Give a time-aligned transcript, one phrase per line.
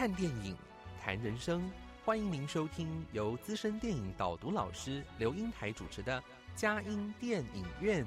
[0.00, 0.56] 看电影，
[0.98, 1.70] 谈人生，
[2.06, 6.18] 欢迎您收听由资深电影导读老师刘英台主持的
[6.54, 8.02] 《佳音电影院》。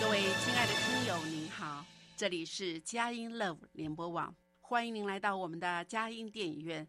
[0.00, 1.86] 各位亲爱的听友，您好，
[2.16, 6.88] 这里是佳音 Love 联播网，欢迎您来到我们的佳音电影院。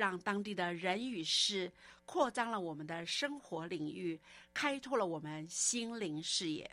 [0.00, 1.70] 让当地的人与事
[2.06, 4.18] 扩张了我们的生活领域，
[4.54, 6.68] 开拓了我们心灵视野。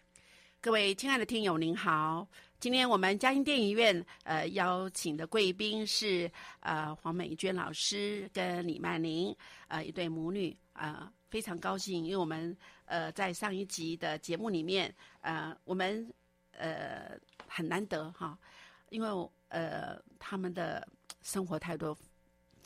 [0.62, 2.26] 各位亲爱的听友，您好！
[2.58, 9.36] 今天我们嘉兴电影院呃邀请的贵宾是呃黄美娟老师跟李曼玲
[9.68, 12.56] 呃一对母女啊，非常高兴，因为我们
[12.86, 16.10] 呃在上一集的节目里面呃我们
[16.54, 18.40] 呃很难得哈，
[18.88, 20.88] 因为呃他们的
[21.22, 21.94] 生活态度。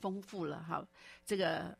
[0.01, 0.85] 丰富了哈，
[1.25, 1.77] 这个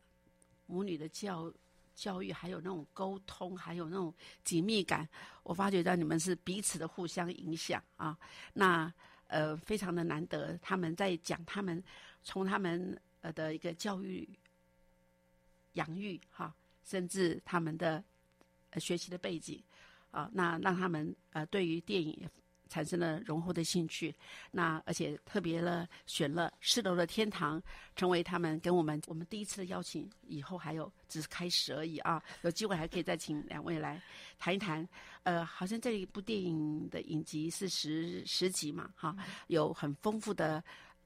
[0.66, 1.52] 母女的教
[1.94, 5.06] 教育，还有那种沟通，还有那种紧密感，
[5.42, 8.16] 我发觉到你们是彼此的互相影响啊。
[8.54, 8.90] 那
[9.26, 11.82] 呃，非常的难得，他们在讲他们
[12.22, 14.28] 从他们呃的一个教育、
[15.74, 16.54] 养育哈，
[16.84, 18.02] 甚至他们的
[18.78, 19.62] 学习的背景
[20.10, 22.28] 啊，那让他们呃对于电影。
[22.72, 24.14] 产生了浓厚的兴趣，
[24.50, 27.62] 那而且特别了选了四楼的天堂，
[27.94, 34.00] 成为他们跟我们我们第一次的邀请，以后还有只是开始而已啊，有机会还可以再请两位来
[34.38, 34.88] 谈一谈。
[35.24, 39.14] 呃，好像这一部电影的影集是十十集嘛，哈，
[39.48, 40.64] 有很丰富的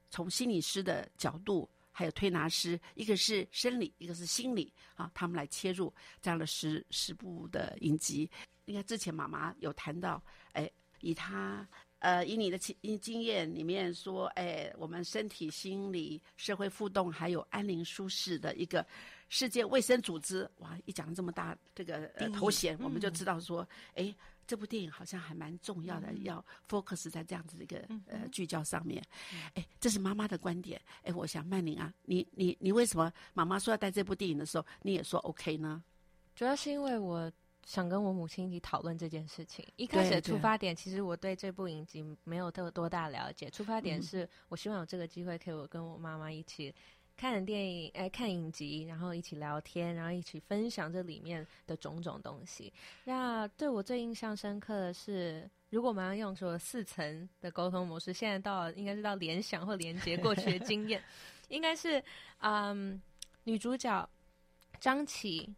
[0.09, 8.31] 从心理师的角度，还有推拿师，一个是生理，一个是心理啊，他们来切入这样的十十部的影集。
[8.67, 10.23] 应该之前妈妈有谈到，
[10.53, 10.71] 哎。
[11.01, 11.67] 以他
[11.99, 18.85] 呃，以你的经经验里面说，哎，我们身体、心理、社会互动，还有安宁舒适的一个
[19.29, 20.77] 世界卫生组织，哇！
[20.85, 24.13] 一讲这么大这个头衔，我们就知道说，哎，
[24.45, 29.03] 这部电影好像还蛮重要的，要 focus 在这样子一个呃聚焦上面。
[29.55, 30.79] 哎，这是妈妈的观点。
[31.01, 35.83] 哎，我想曼玲啊，你你你为什么妈妈说要带这部电影的时候，你也说 OK 呢？
[36.35, 37.31] 主要是因为我。
[37.67, 39.67] 想跟我母亲一起讨论这件事情。
[39.75, 43.49] 一开始的出发点，其实我对这部影集没有多多大了解。
[43.49, 46.73] 出发点是我希望有这个机会，可以我跟我妈妈一起
[47.17, 52.71] 看电影，哎，看影集，然后一起聊天，然后一起分享这里面的种种东西。
[53.03, 61.03] 那对我最印象深刻的是，如果我们要用说四层的沟通模式，现在到应该是到联想或连接过去的经验，
[61.49, 62.01] 应该是
[62.39, 63.01] 嗯，
[63.43, 64.09] 女主角
[64.79, 65.53] 张琪。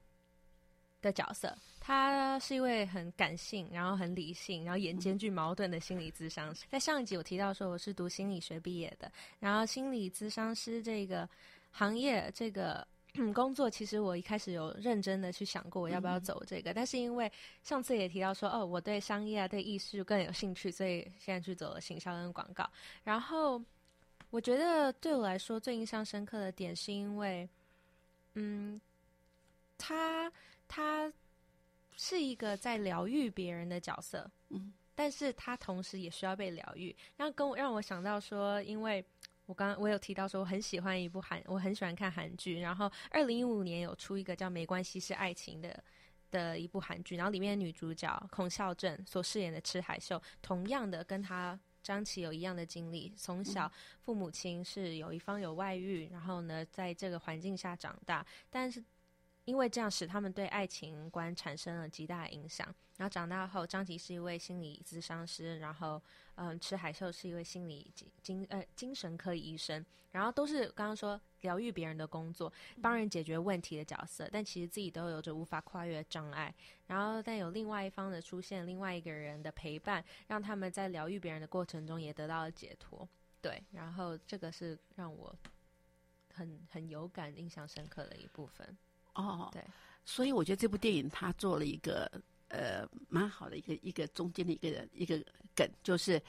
[1.02, 1.58] 的角色，
[1.90, 6.68] 他是一位很感性，然后很理性，然后也兼具矛盾的心理咨商师。
[6.70, 11.28] 在上一集我提到说，我是读心理学毕业的，然后心理咨商师这个
[11.72, 12.88] 行业这个
[13.34, 17.32] 工作，其实我一开始有认真的去想过我要不要走这个，但是因为
[17.64, 22.70] 上次也提到说，哦，我对商业啊、对艺术更有兴趣，所以现在去走了行销跟广告。
[23.04, 23.60] 然后
[24.30, 27.50] 我觉得对我来说最印象深刻的点，是因为，
[28.36, 28.80] 嗯，
[29.76, 30.32] 他。
[30.72, 31.12] 他
[32.02, 36.96] 是一个在疗愈别人的角色，嗯，但是他同时也需要被疗愈。
[37.18, 39.04] 然后跟我让我想到说，因为
[39.46, 42.62] 我刚刚我有提到说，我很喜欢一部韩，我很喜欢看韩剧。
[42.62, 45.84] 然后二零一五年有出一个叫《没关系是爱情》的
[46.32, 53.70] 的一部韩剧，然后里面女主角孔孝正所饰演的池海秀，同样的跟她张琪有一样的经历，从小
[54.00, 58.82] 父母亲是有一方有外遇，然后呢，在这个环境下长大，但是。
[59.50, 62.68] 因为这样使他们对爱情观产生了极大的影响。
[62.98, 66.00] 然后长大后，张吉是一位心理咨商师，然后
[66.36, 67.92] 嗯，池海秀是一位心理
[68.22, 74.30] 精呃精神科医生，然后都是刚刚说疗愈别人的工作，帮人解决问题的角色。
[74.32, 76.54] 但其实自己都有着无法跨越障碍。
[76.86, 83.10] 然后但有另外一方的出现，另外一个人的陪伴，让他们在疗愈别人的过程中也得到了解脱。
[83.42, 85.36] 对，然后这个是让我
[86.36, 88.78] 很很有感、印象深刻的一部分。
[89.26, 89.64] 哦，对，
[90.06, 92.10] 所以我觉得这部电影它做了一个
[92.48, 95.24] 呃蛮好的一个一个中间的一个一个
[95.56, 96.22] 梗，就是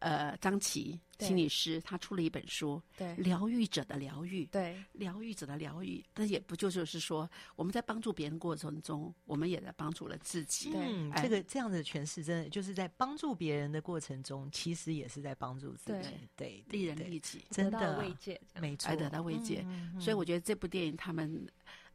[0.00, 10.72] 呃张琪心理师他出了一本书，对，疗愈者的疗愈，对，疗愈者的疗愈，但也不就就是说我们在帮助别人过程中，我们也在帮助了自己。
[10.74, 17.96] 嗯，这个这样的诠释真的就是在帮助别人的过程中，其实也是在帮助自己，对，利人利己，真的。
[17.98, 19.64] 慰藉，没错，还得到慰藉。
[20.00, 21.46] 所以我觉得这部电影他们。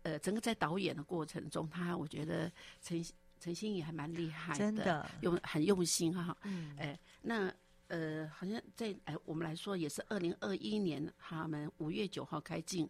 [0.03, 2.51] 呃，整个在导演的过程中，他我觉得
[2.81, 3.03] 陈
[3.39, 6.35] 陈欣怡还蛮厉害的，真的用很用心哈。
[6.43, 7.53] 嗯，哎，那
[7.87, 12.89] 呃，好像在哎，我们来说也是二零二一年，他们五月九号开镜，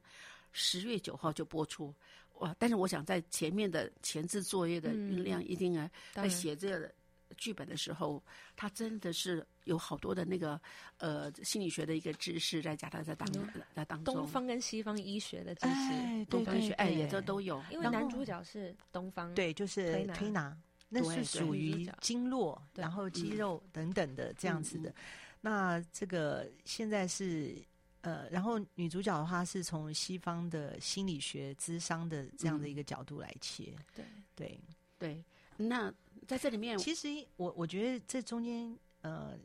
[0.51, 1.93] 十月九号就播出
[2.39, 2.55] 哇！
[2.59, 6.93] 但是我想在前面的前置作业的酝酿，一定啊，在写这个。
[7.37, 8.21] 剧本的时候，
[8.55, 10.59] 他真的是有好多的那个
[10.97, 13.27] 呃心理学的一个知识在加他在当
[13.75, 17.63] 在当中，东方跟西方医学的知识，东方医学哎，也这都有。
[17.69, 20.57] 因为男主角是东方，对，就是推拿，
[20.89, 24.93] 那是属于经络，然后肌肉等等的这样子的。
[25.39, 27.55] 那这个现在是
[28.01, 34.05] 呃，然后女主角的话是从西方的心理学、智商的这样的一个角度来切，对
[34.35, 34.59] 对
[34.97, 35.23] 对，
[35.55, 35.93] 那。
[36.29, 39.35] 在这里面，其实我我觉得这中间，呃，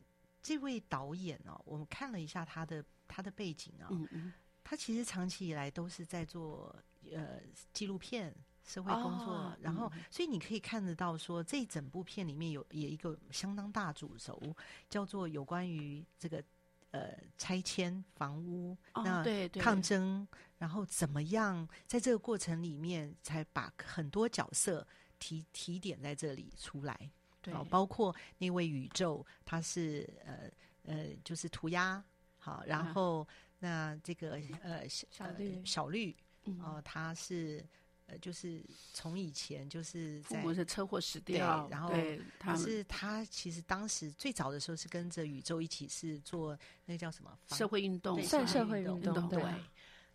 [0.42, 4.32] 这位导演哦，我们看了一下他的他的背景啊，嗯嗯，
[4.62, 6.76] 他其实长期以来都是在做
[7.10, 7.40] 呃
[7.72, 14.54] 纪录片、社会工作，然后所以你可以看得到说，这整部片里面有有一个相当大主轴，
[14.90, 16.44] 叫做有关于这个
[16.90, 19.25] 呃拆迁房屋，那
[19.58, 20.28] 抗争，
[20.58, 24.86] 然后怎么样在这个过程里面才把很多角色。
[25.24, 27.10] 提提点在这里出来，
[27.40, 30.50] 对，包括那位宇宙，他是呃
[30.82, 32.04] 呃，就是涂鸦，
[32.38, 33.26] 好，然后
[33.58, 35.64] 那这个呃小绿。
[35.64, 36.14] 小绿，
[36.60, 37.64] 哦，他是
[38.04, 38.62] 呃，就是
[38.92, 41.90] 从以前就是在是车祸死掉，然后
[42.38, 46.54] 他是他其实当时最早的时候是跟着宇宙一起是做
[46.84, 47.34] 那个叫什么？
[47.48, 49.42] 社会运动，算社会运动，对。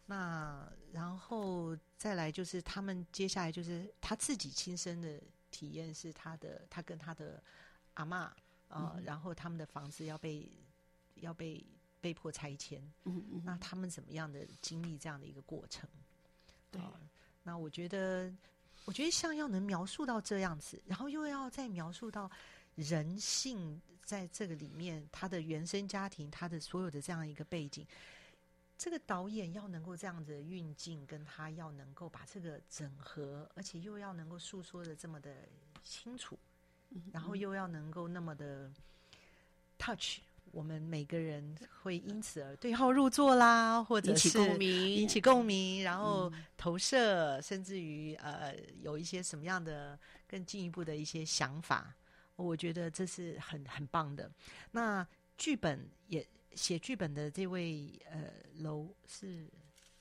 [0.09, 5.21] 那然后再来就是他们接下来就是他自己亲身的
[5.51, 7.39] 体验是他的他跟他的
[7.94, 8.33] 阿妈
[8.69, 10.50] 啊，然后他们的房子要被
[11.17, 11.63] 要被
[12.01, 15.88] 被迫拆迁，嗯嗯，那他们怎么样的经历这样的一个过程？
[16.71, 16.81] 对，
[17.44, 18.33] 那我觉得
[18.85, 22.31] 我觉得像要能描述到这样子，然后又要再描述到
[22.73, 27.85] 人性在这个里面，他的原生家庭，他的所有的这样一个背景。
[28.80, 35.36] 这个导演要能够这样子运镜，跟他要能够把这个整合，而且又要能够诉说的这么的
[35.84, 36.40] 清楚，
[37.12, 38.72] 然后又要能够那么的
[39.78, 40.20] touch，
[40.52, 51.94] 我们每个人会因此而对号入座啦，或者是引起共鸣，引起共鸣，然后投射，甚至于呃有一些什么样的更进一步的一些想法，
[52.38, 54.31] 我觉得这是很很棒的。
[54.71, 55.06] 那
[55.38, 56.26] 剧本也。
[56.56, 59.47] 写剧本的这位呃楼是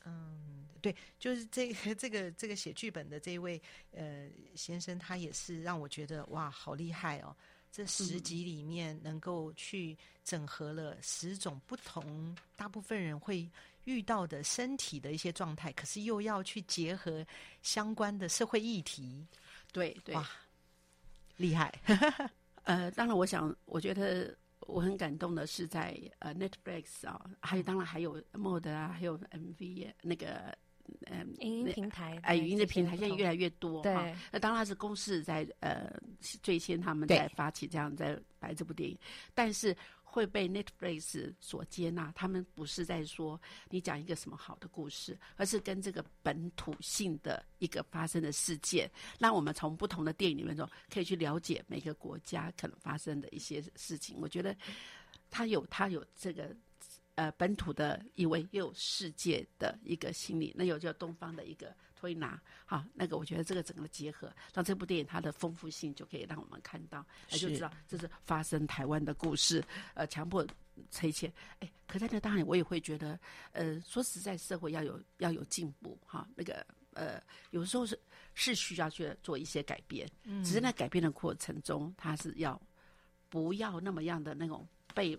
[0.05, 7.35] 嗯对，就是这个这个这个写剧本的这位呃先生，他也是让我觉得哇好厉害哦！
[7.73, 13.51] 这十集里面能够去整合了十种不同，大部分人会
[13.85, 17.27] 遇到的身体的一些状态，可是又要去结合
[17.61, 19.27] 相关的社会议题，
[19.73, 20.31] 对对，哇，
[21.37, 21.73] 厉害！
[22.63, 24.35] 呃，当然，我想，我觉得。
[24.69, 30.57] 我很感动的是在呃 Netflix 啊，还有当然还有 Mod 啊，还有 MV 那个
[31.07, 34.07] 嗯语音平台，哎，语音的平台现在越来越多哈。
[34.31, 38.99] 那当然是公司在呃最先他们在发起这样在拍这部电影，
[39.35, 39.77] 但是。
[40.11, 54.17] 会被 Netflix 所接纳，他们不是在说你讲一个什么好的故事，而是跟这个本土性的一个发生的事件，让我们从不同的电影里面中可以去了解每个国家可能发生的一些事情。
[54.19, 54.57] 我觉得
[55.31, 56.57] 他有他有这个
[57.15, 69.65] 呃本土的意味，又有世界的一个心理，那有叫东方的一个推拿，好，那个我觉得这个整个结合，让这部电影它的丰富性就可以让我们看到，就知道这是发生台湾的故事，
[69.95, 70.47] 呃，强迫
[70.91, 73.19] 拆迁，哎，可在那当然我也会觉得，
[73.51, 76.65] 呃，说实在，社会要有要有进步，哈，那个。
[76.95, 77.97] 呃，有时候是
[78.35, 82.61] 是需要去做一些改变，嗯，只是在改变的过程中，他是要
[83.29, 85.17] 不要那么样的那种被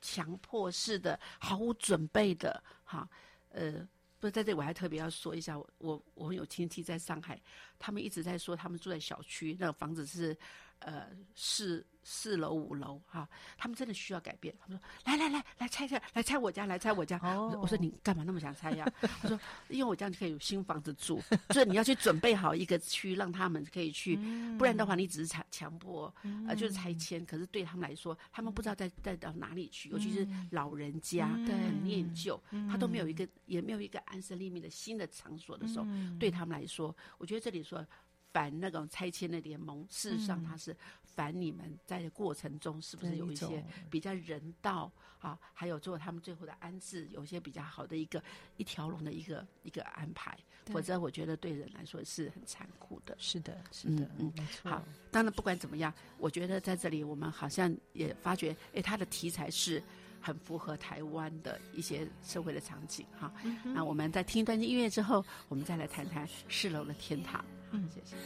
[0.00, 3.08] 强迫式的、毫无准备的，哈，
[3.48, 3.84] 呃，
[4.20, 7.40] 不是在这，我还特别要说一下，我我有亲戚在上海，
[7.78, 10.36] 他们一直在说，他们住在小区，那个房子是
[10.80, 11.84] 呃四。
[12.10, 14.54] 四楼五楼哈，他们真的需要改变。
[14.58, 17.20] 他们说：“来来来，来拆下，来拆我家，来拆我家。”
[17.60, 21.20] 我说：“你干嘛那么想拆呀？” 他说：“因为我这样就可以有新房子住。
[21.50, 24.16] 所以你要去准备好一个区，让他们可以去，
[24.56, 26.10] 不然的话，你只是强强迫，
[26.48, 27.26] 呃，就是拆迁。
[27.26, 35.86] 可是对他们来说，他们不知道再再到哪里去，尤其是老人家很念旧，他都没有一个也没有一个安身立命的新的场所的时候，
[36.18, 37.86] 对他们来说，我觉得这里说
[38.32, 40.76] 反那种拆迁的联盟，事实上他是。”
[41.18, 45.36] 反你们在过程中是不是有一些比较人道啊？
[45.52, 48.22] 还有做他们最后的安置，有一些比较好的一个
[48.56, 50.38] 一条龙的一个一个安排。
[50.66, 53.16] 否则，我觉得对人来说是很残酷的。
[53.18, 54.32] 是的，是的，嗯。
[54.62, 54.80] 好，
[55.10, 59.82] 当然不管怎么样，我觉得在这里我们好像也发觉，哎，它的题材是
[60.20, 63.34] 很符合台湾的一些社会的场景哈。
[63.64, 67.44] 那我们在听一段音乐之后，我们再来谈谈四楼的天堂。
[67.72, 68.16] 嗯，谢谢。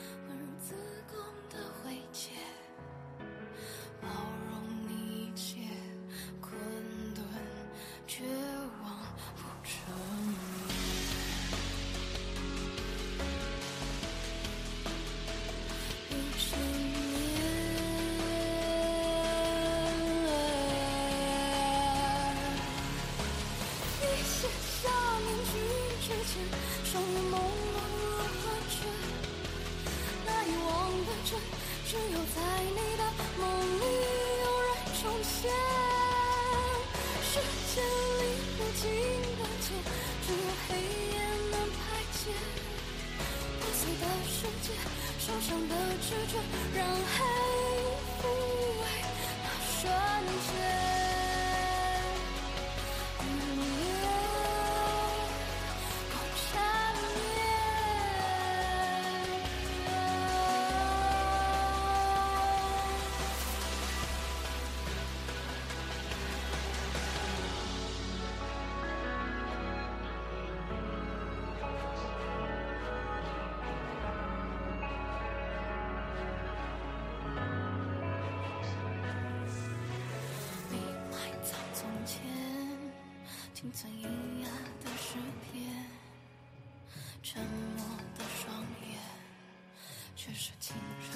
[44.43, 44.75] 瞬间，
[45.21, 46.35] 受伤的执觉
[46.77, 47.23] 让黑
[48.19, 48.23] 抚
[48.81, 48.83] 慰
[49.45, 49.81] 那瞬
[50.51, 51.12] 间。
[83.63, 84.09] 仅存优
[84.43, 84.49] 雅
[84.85, 85.15] 的诗
[85.45, 85.87] 篇
[87.23, 87.41] 沉
[87.77, 88.99] 默的双眼
[90.17, 91.12] 却是情深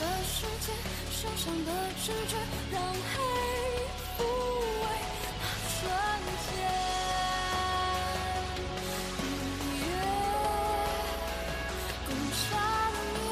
[0.00, 0.72] 的世界，
[1.12, 1.70] 受伤的
[2.02, 2.36] 直觉，
[2.72, 2.96] 让黑
[4.16, 4.18] 枯
[4.80, 4.84] 为
[5.40, 5.72] 那瞬
[6.50, 6.52] 间。
[9.22, 9.24] 音
[9.80, 9.86] 乐，
[12.06, 12.42] 共缠
[13.14, 13.24] 绵。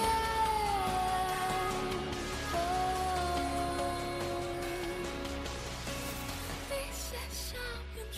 [6.68, 7.40] 你写下
[7.96, 8.16] 远去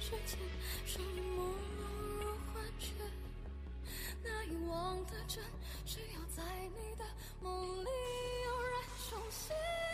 [0.00, 0.38] 之前，
[0.86, 1.38] 双眸
[2.20, 2.22] 如
[2.52, 2.84] 幻觉，
[4.22, 4.74] 那遗忘
[5.06, 5.42] 的真。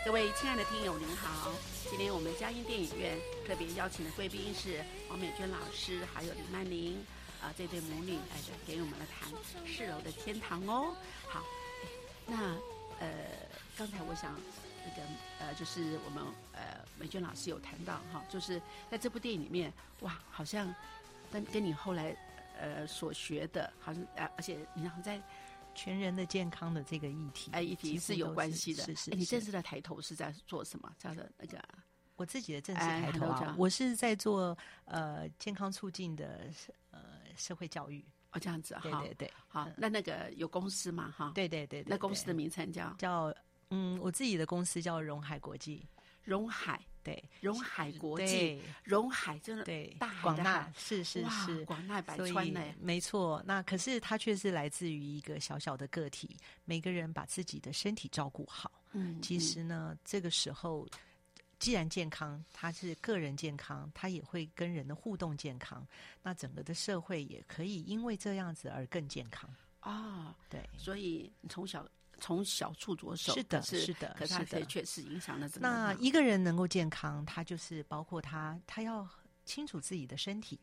[0.05, 1.49] 各位亲爱的听友，您好！
[1.89, 3.17] 今天我们嘉音电影院
[3.47, 7.01] 特别邀请的贵宾是王美娟老师，还有李曼玲
[7.41, 8.35] 啊，这对母女来
[8.67, 9.31] 给我们来谈
[9.65, 10.93] 四楼的天堂哦。
[11.29, 11.41] 好，
[12.27, 12.35] 那
[12.99, 13.09] 呃，
[13.77, 14.37] 刚才我想
[14.85, 15.07] 那个
[15.39, 20.73] 呃，就是我们呃美娟老师有谈到哈，就是在这部电影里面，哇，好像
[21.31, 22.13] 跟跟你后来
[22.59, 25.21] 呃所学的，好像呃，而且你好像在。
[25.75, 28.83] 全人的健康的这个议题，哎，议题是有关系的。
[28.83, 30.93] 是是，你正式的抬头是在做什么？
[30.97, 31.61] 叫做那个
[32.15, 36.49] 我自己的正式抬头啊，我是在做呃健康促进的
[36.91, 36.99] 呃
[37.35, 38.05] 社会教育。
[38.31, 41.31] 哦，这样子，对对对，好，那那个有公司嘛哈？
[41.35, 42.91] 对对对，那公司的名称叫？
[42.97, 43.31] 叫
[43.69, 45.87] 嗯，我自己的公司叫荣海国际，
[46.23, 46.81] 荣海。
[47.03, 53.43] 对，荣海国际，荣海真的对，大广纳是是是，广纳百川呢，没错。
[53.45, 58.71] 那可是它却是来自于一个小小的个体，每个人把自己的身体照顾好。
[58.93, 60.87] 嗯，其实呢，这个时候
[61.59, 65.85] 既然健康，它是个人健康，它也会跟人的互动健康，
[66.21, 70.35] 那整个的社会也可以因为这样子而更健康啊。
[70.49, 71.85] 对，所以从小。
[72.23, 75.49] 从小处着手，是的，是的，可它的确是影响了。
[75.59, 79.05] 那一个人能够健康，他就是包括他，他要
[79.43, 80.57] 清楚自己的身体，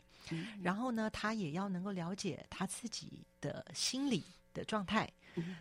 [0.63, 4.25] 然后呢，他也要能够了解他自己的心理
[4.55, 5.07] 的状态。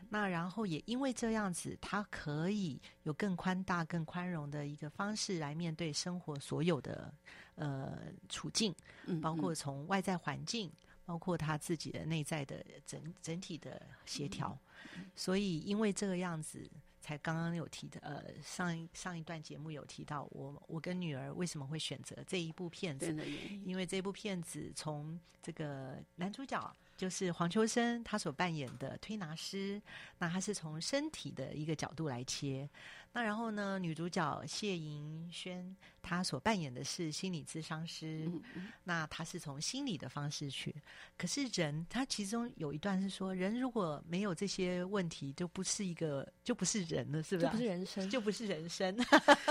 [0.07, 7.13] 那然后也因为这样子，他可以有更宽大、更宽容的一个方式来面对生活所有的
[7.55, 7.97] 呃
[8.29, 8.73] 处境，
[9.21, 10.71] 包括从外在环境。
[11.09, 14.55] 包括他自己的内在的整整体的协调，
[15.15, 16.69] 所以因为这个样子，
[17.01, 23.11] 才刚刚有提的，呃，上一上一段节目有提到，我我跟女儿为什么会选择这一部片子？
[23.65, 29.81] 因为这部片子从这个男主角就是黄秋生他所扮演的推拿师，
[30.19, 32.69] 那他是从身体的一个角度来切。
[33.13, 33.79] 那然后呢？
[33.79, 38.29] 女主角谢盈萱，她所扮演的是心理咨商师。
[38.83, 40.75] 那他是从心理的方式去。
[41.17, 47.47] 可是人，他其中有一段是说，人如果没有这些问题，就不是一个，就不是人了，是不是？
[47.47, 48.95] 就不是人生， 就不是人生。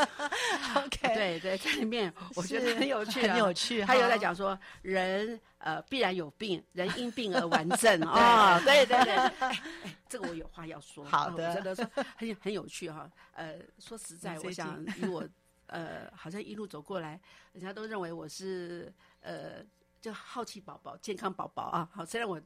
[0.75, 3.83] OK，对对，这里面我觉得很有趣，很有趣。
[3.83, 8.61] 他又在讲说，人呃必然有病，人因病而完 整啊。
[8.61, 9.62] 对对对，哎，
[10.09, 11.05] 这个我有话要说。
[11.05, 11.87] 好的，真的是
[12.17, 13.11] 很很有趣哈。
[13.33, 15.26] 呃，说实在，我想以我
[15.68, 17.20] 呃，好像一路走过来，
[17.52, 19.64] 人家都认为我是呃，
[20.00, 21.88] 就好奇宝宝、健康宝宝啊。
[21.92, 22.40] 好，虽然我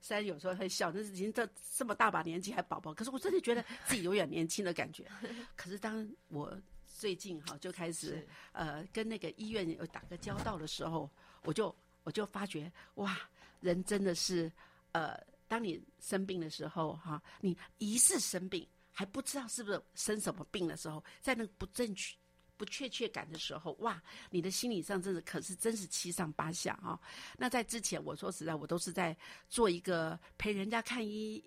[0.00, 5.04] 虽然有时候很小，但是已经这这么大把年纪还宝宝，可是我真的觉得自己永远年轻的感觉。
[5.56, 6.56] 可是当我
[6.86, 11.10] 最近哈就开始呃跟那个医院有打个交道的时候，
[11.42, 11.74] 我就
[12.04, 13.18] 我就发觉哇，
[13.60, 14.50] 人真的是
[14.92, 18.66] 呃，当你生病的时候哈，你疑似生病。
[18.98, 22.16] 还不知道是不是生什么病的时候，在那个不正确、
[22.56, 26.98] 不确切感的时候，哇，你的心理上真的可是真是七上八下啊！
[27.36, 29.16] 那在之前，我说实在，我都是在
[29.48, 31.42] 做一个陪人家看医、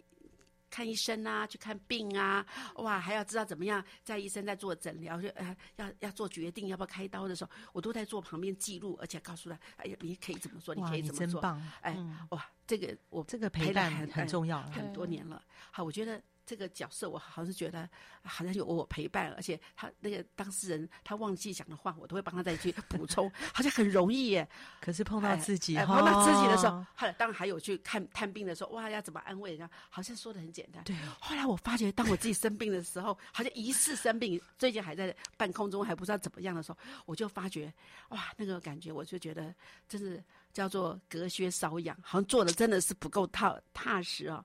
[0.70, 2.46] 看医生啊，去看病啊，
[2.76, 11.42] 哇，还要知道怎么样在医生在做诊疗，就呃要要做决定要不要开刀的时候，我都在做旁边记录，而且告诉他，哎呀，你可以怎么做，你可以怎么做，
[11.82, 11.98] 哎，
[12.30, 15.44] 哇，这个我这个陪伴很重要，很多年了。
[15.72, 16.22] 好，我觉得。
[16.50, 17.88] 这个角色我好像是觉得
[18.24, 24.50] 好像有我陪伴，而且他那个当事人他忘记讲的话，我都会帮他再去补充， 好像很容易耶。
[24.82, 29.70] 可是碰到自己，碰到自己的时候，后来当然还有去看探病的时候，哇，要怎么安慰人家？
[29.92, 30.84] 好像说的很简单。
[30.86, 30.96] 对。
[31.20, 37.72] 后来我发觉，当我自己生病的时候，好像疑似生病，最近还在半空中还不知道怎么样的时候，我就发觉，
[38.10, 39.54] 哇，那个感觉，我就觉得
[39.88, 44.44] 真是叫做隔靴搔痒，好像做的真的是不够踏踏实啊。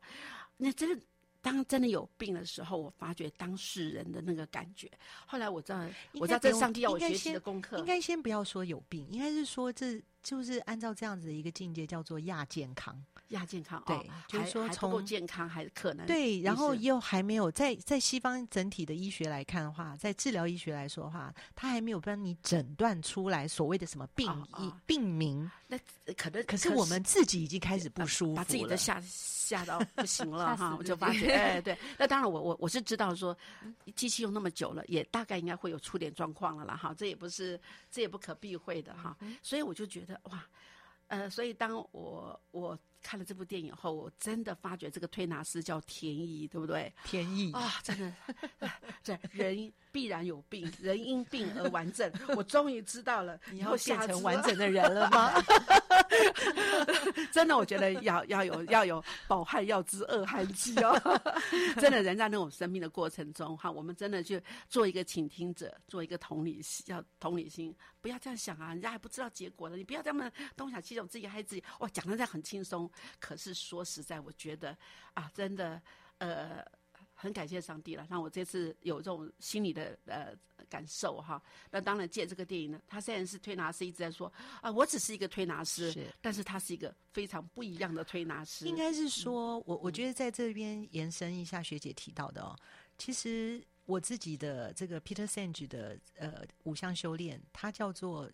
[0.58, 1.02] 那真的。
[1.44, 4.90] 当真的有病的时候，我发觉当事人的那个感觉。
[5.26, 13.00] 后来我知道，我知道这上帝要我学习的功课，应该先不要说有病，应该是说这就是按照这样子的一个境界，叫做亚健康。
[13.28, 24.30] 亚健康，对，就是说从健康还可能对，然后又还没有在在西方整体的医学来看的话，在治疗医学来说的话，他还没有帮你诊断出来所谓的什么病
[24.86, 25.50] 病名。
[25.66, 25.78] 那
[26.14, 33.36] 可能可是我们自己已经开始不舒服，把自己的吓吓到不行了 哈，我就发觉 哎对，那当然我我我是知道说
[33.96, 37.58] 机器用那么久了，也大概应该会有出点状况了啦哈，这也不是
[37.90, 40.44] 这也不可避讳的哈，所以我就觉得哇。
[41.08, 46.90] 呃，所以当我我看了这部电影后，我真的发觉这个推拿师叫田怡，对不对？
[47.04, 48.70] 田怡啊，真的，
[49.02, 52.10] 这人必然有病，人因病而完整。
[52.34, 55.34] 我终于知道了，你要变成完整的人了吗？
[57.30, 60.98] 真的，我觉得要要有要有饱汉要知饿汉饥哦。
[61.78, 67.74] 真的，人在那种生命的过程中，哈，我们真的去做一个倾听者，做一个同理心，要同理心。
[68.00, 69.76] 不要这样想啊，人家还不知道结果呢。
[69.76, 71.64] 你不要这么东想西想，自己害自己。
[71.80, 74.76] 哇，讲的这样很轻松，可是说实在，我觉得
[75.14, 75.80] 啊，真的，
[76.18, 76.64] 呃，
[77.14, 80.34] 很感谢上帝了，让我这次有这种心理的呃。
[80.70, 81.40] 感受哈。
[81.70, 88.66] 那当然借这个电影呢，他虽然是推拿师，一直在说啊，我只是一个推拿师，是，但是他是一个非常不一样的推拿师。
[88.66, 92.56] 应该是说，我我觉得在这边延伸一下学姐提到的哦，
[92.96, 98.28] 其实我自己的这个 Peter Senge 的呃五项修炼，它叫做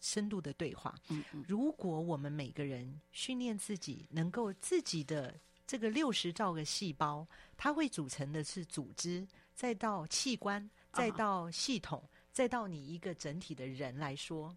[0.00, 0.94] 深度的对话。
[1.08, 14.56] 嗯嗯，如果我们每个人训练自己，能够自己的这个六十兆个细胞，它会组成的是组织，再到器官，再到系统，再到你一个整体的人来说，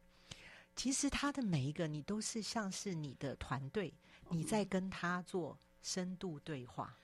[0.75, 3.93] 其实它的每一个你都是像是你的团队，
[4.29, 6.95] 你在跟他做深度对话。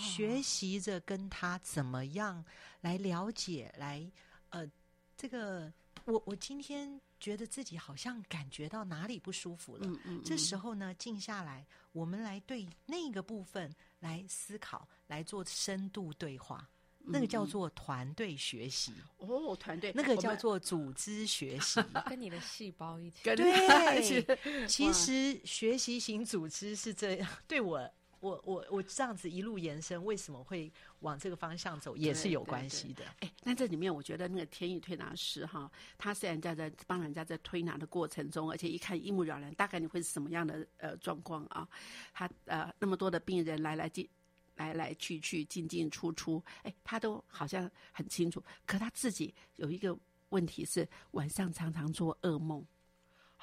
[0.00, 2.44] 学习着跟他怎么样
[2.80, 4.10] 来了解，来
[4.48, 4.68] 呃，
[5.16, 5.72] 这个
[6.04, 18.92] 我我今天觉得自己好像感觉到哪里不舒服了，嗯嗯，这时候呢，静下来，我们来对那个部分来思考，来做深度对话，那个叫做团队学习。
[19.16, 24.26] 哦，团队那个叫做组织学习， 跟你的细胞一起，对，
[24.68, 27.90] 其实学习型组织是这样，对我。
[28.24, 33.04] 我我我这样子一路延伸，为什么会往这个方向走，也是有关系的。
[33.20, 41.68] 哎，那这里面我觉得那个天意推拿师哈，他虽然在在帮人家在推拿的过程中，而且一看一目了然，大概你会是什么样的呃状况啊？
[42.14, 44.08] 他呃那么多的病人来来进
[44.56, 48.42] 来来去去进进出出，哎，他都好像很清楚。
[48.64, 49.94] 可他自己有一个
[50.30, 52.64] 问题是晚上常常做噩梦。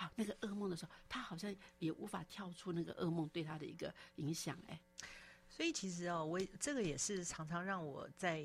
[0.01, 4.81] 啊，那个噩梦的时候，他好像也无法跳出那个噩梦对他的一个影响，哎，
[5.47, 8.43] 所以其实哦，我这个也是常常让我在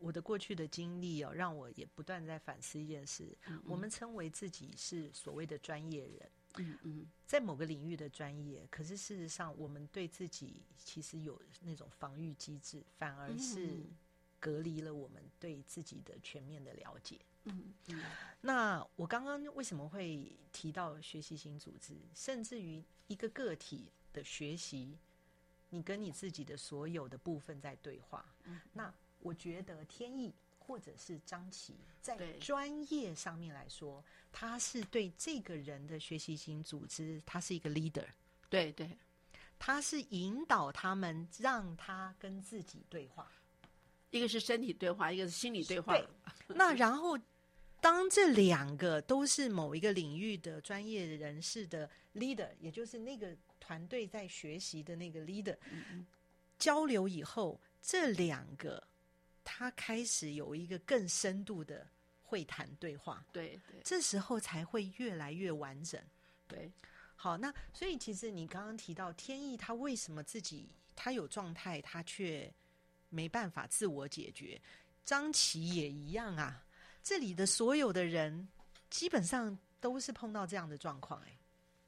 [0.00, 3.34] 我的过去的经历哦，让我也不断在反思一件事。
[3.64, 13.80] 我们称为自己是所谓的专业人，嗯嗯，在某个领域的专业，可是事实上，我们对自己其实有那种防御机制，反而是
[14.38, 17.18] 隔离了我们对自己的全面的了解。
[17.48, 18.02] 嗯嗯，
[18.40, 24.96] 那我刚刚为什么会提到学习型组织，甚至于一个个体的学习，
[25.70, 28.24] 你跟你自己的所有的部分在对话。
[28.44, 38.06] 嗯，那我觉得天意或者是张琪在专业上面来说，他是对这个人的学习型组织，他是一个 leader。
[38.48, 38.96] 对对，
[39.58, 43.30] 他是引导他们，让他跟自己对话。
[44.10, 45.98] 一个是身体对话，一个是心理对话。
[46.46, 47.18] 那然后。
[47.80, 55.56] 当这两个都是某一个领域的专业人士的 leader，也就是那个团队在学习的那个 leader，
[56.58, 58.82] 交流以后，这两个
[59.44, 61.86] 他开始有一个更深度的
[62.24, 66.02] 会谈对话，对对，这时候才会越来越完整。
[66.48, 66.72] 对，
[67.14, 72.52] 好，那所以其实你刚刚提到天意，他为什么自己他有状态，他却
[73.08, 74.60] 没办法自我解决？
[75.04, 76.64] 张琪也一样啊。
[77.02, 78.46] 这里的所有的人，
[78.90, 81.38] 基本上都是碰到这样的状况，哎，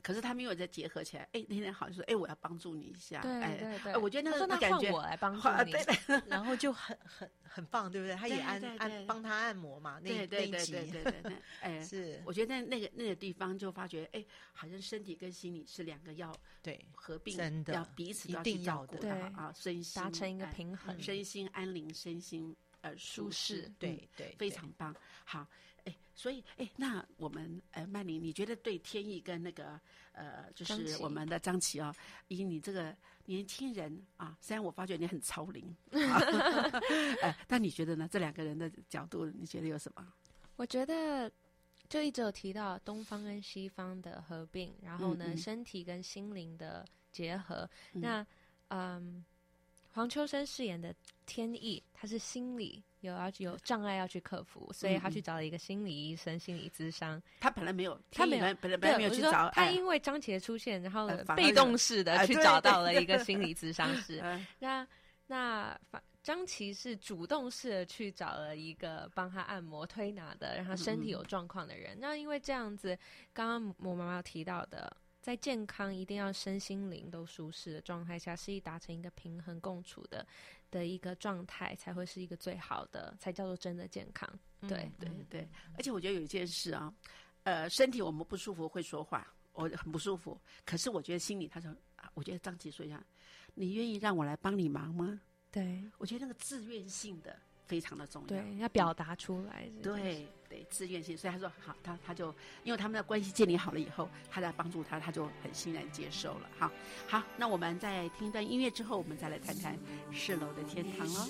[0.03, 5.73] 可是他们又在结合起来，哎，那天好像说，哎，我要帮助你一下，对对对，我觉得那个感觉，我来帮助你，
[6.27, 8.17] 然后就很很很棒，对不对？
[8.17, 22.57] 他也按按帮他按摩嘛，那那一集，对对对， 哎，是，我觉得那个那个地方就发觉，哎，好像身体跟心理是两个要对合并，真的要彼此一定要的，对啊，身心达成一个平衡，身心安宁，身心。
[22.83, 24.95] 呃，舒适，对对，非常棒。
[25.25, 25.47] 好，
[25.85, 29.79] 哎，所以，哎，那我们，哎，曼玲，你觉得对天意跟那个，
[30.13, 31.95] 呃，就是我们的张琪哦，
[32.29, 35.77] 以你这个年轻人啊，虽然我发觉你很超龄，
[37.23, 38.09] 哎， 但你觉得呢？
[38.11, 40.13] 这两个人的角度，你觉得有什么？
[40.57, 41.31] 我觉得
[41.89, 47.69] 就一直有提到东方跟西方的合并，然后呢，身体跟心灵的结合。
[47.93, 48.27] 那，
[48.69, 49.25] 嗯。
[49.93, 50.95] 黄秋生饰演的
[51.33, 57.23] 天意，他是心理有要有障碍要去克服，所以他去找了一个心理医生，心理咨商。
[57.39, 59.49] 他本来没有，他没有，本来本来没有去找。
[59.51, 64.21] 他因为张杰出现，然后被动式的去找到了一个心理咨商师。
[64.59, 64.85] 那
[65.29, 65.79] 那
[66.21, 71.97] 张琪是主动式的去找了一个帮他按摩推拿的，让他身体有状况的人。
[72.01, 72.99] 那因为这样子，
[73.33, 74.97] 刚刚我妈妈提到的。
[75.21, 80.27] 在健康一定要身心灵都舒适的状态下，是以达成一个平衡共处的
[80.71, 84.29] 的一个状态，才会是一个最好的，才叫做真的健康。
[84.63, 86.93] 对对对，而且我觉得有一件事啊，
[87.45, 91.75] 呃，身体我们不舒服会说话，我很不舒服，可是我觉得心里他说，
[92.15, 93.05] 我觉得张琪说一下，
[93.55, 95.21] 你愿意让我来帮你忙吗？
[95.51, 97.39] 对我觉得那个自愿性的。
[97.71, 101.17] 非常的重要，对，要表达出来，对对，自愿性。
[101.17, 106.51] 所以他说好，他他就因为他们的关系建立好了以后，他在帮助他，他就很欣然接受了。
[106.59, 106.69] 好，
[107.07, 109.79] 好，那我们在听一段音乐之后，我们再来谈谈
[110.13, 111.29] 四楼的天堂喽。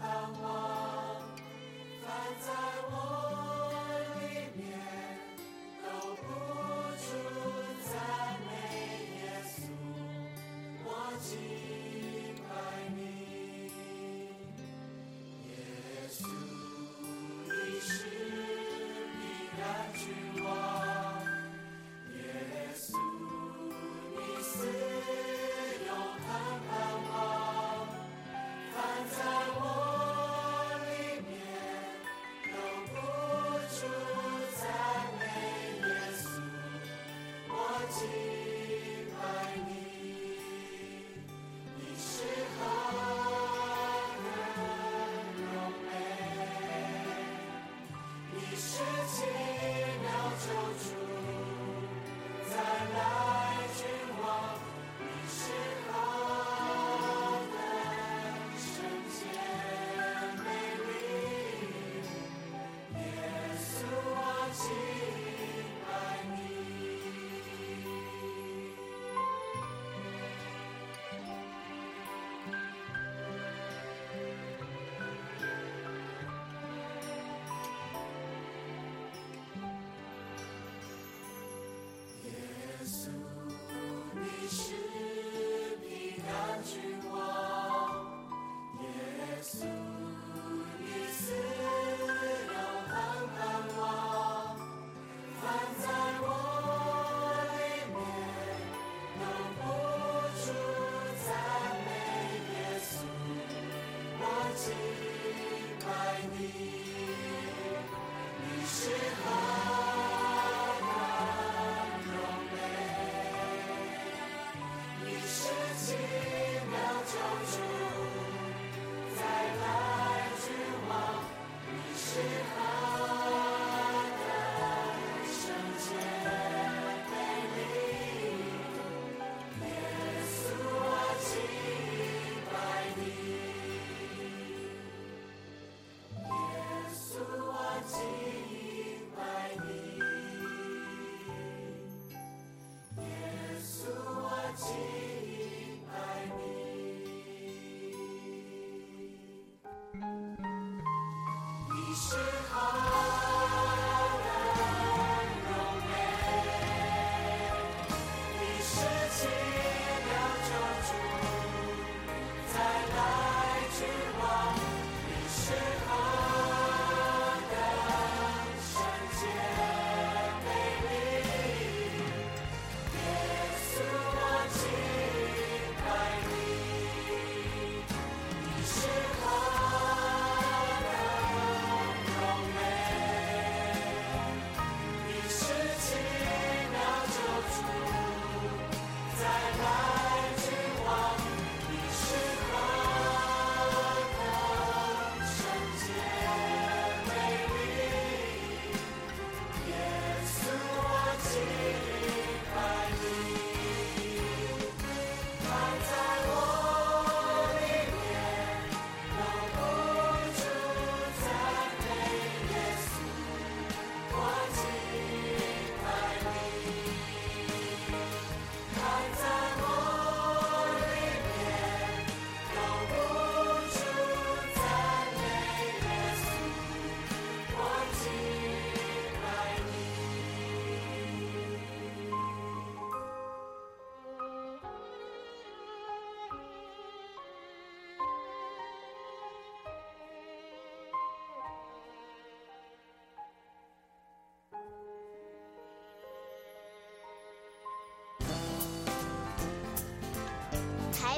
[0.00, 0.15] 台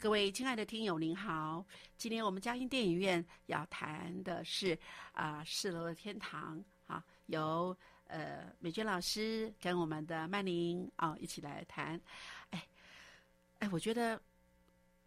[0.00, 1.62] 各位亲爱的听友，您好！
[1.98, 4.76] 今天我们嘉音电影院要谈的是
[5.12, 12.00] 啊，四楼的天堂啊，由呃美娟老师跟我们的曼玲啊一起来谈。
[12.48, 12.66] 哎
[13.58, 14.18] 哎，我觉得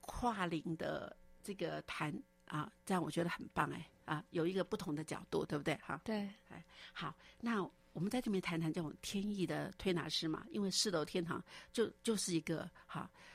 [0.01, 2.13] 跨龄的这个谈
[2.45, 5.73] 啊，这样我觉得很棒哎啊，有一个不同的角度，对不对？
[5.77, 13.33] 哈，对，哎，好，那我们在这边谈谈这种天意的推拿师嘛，因为四楼天堂就就是一个哈，哎，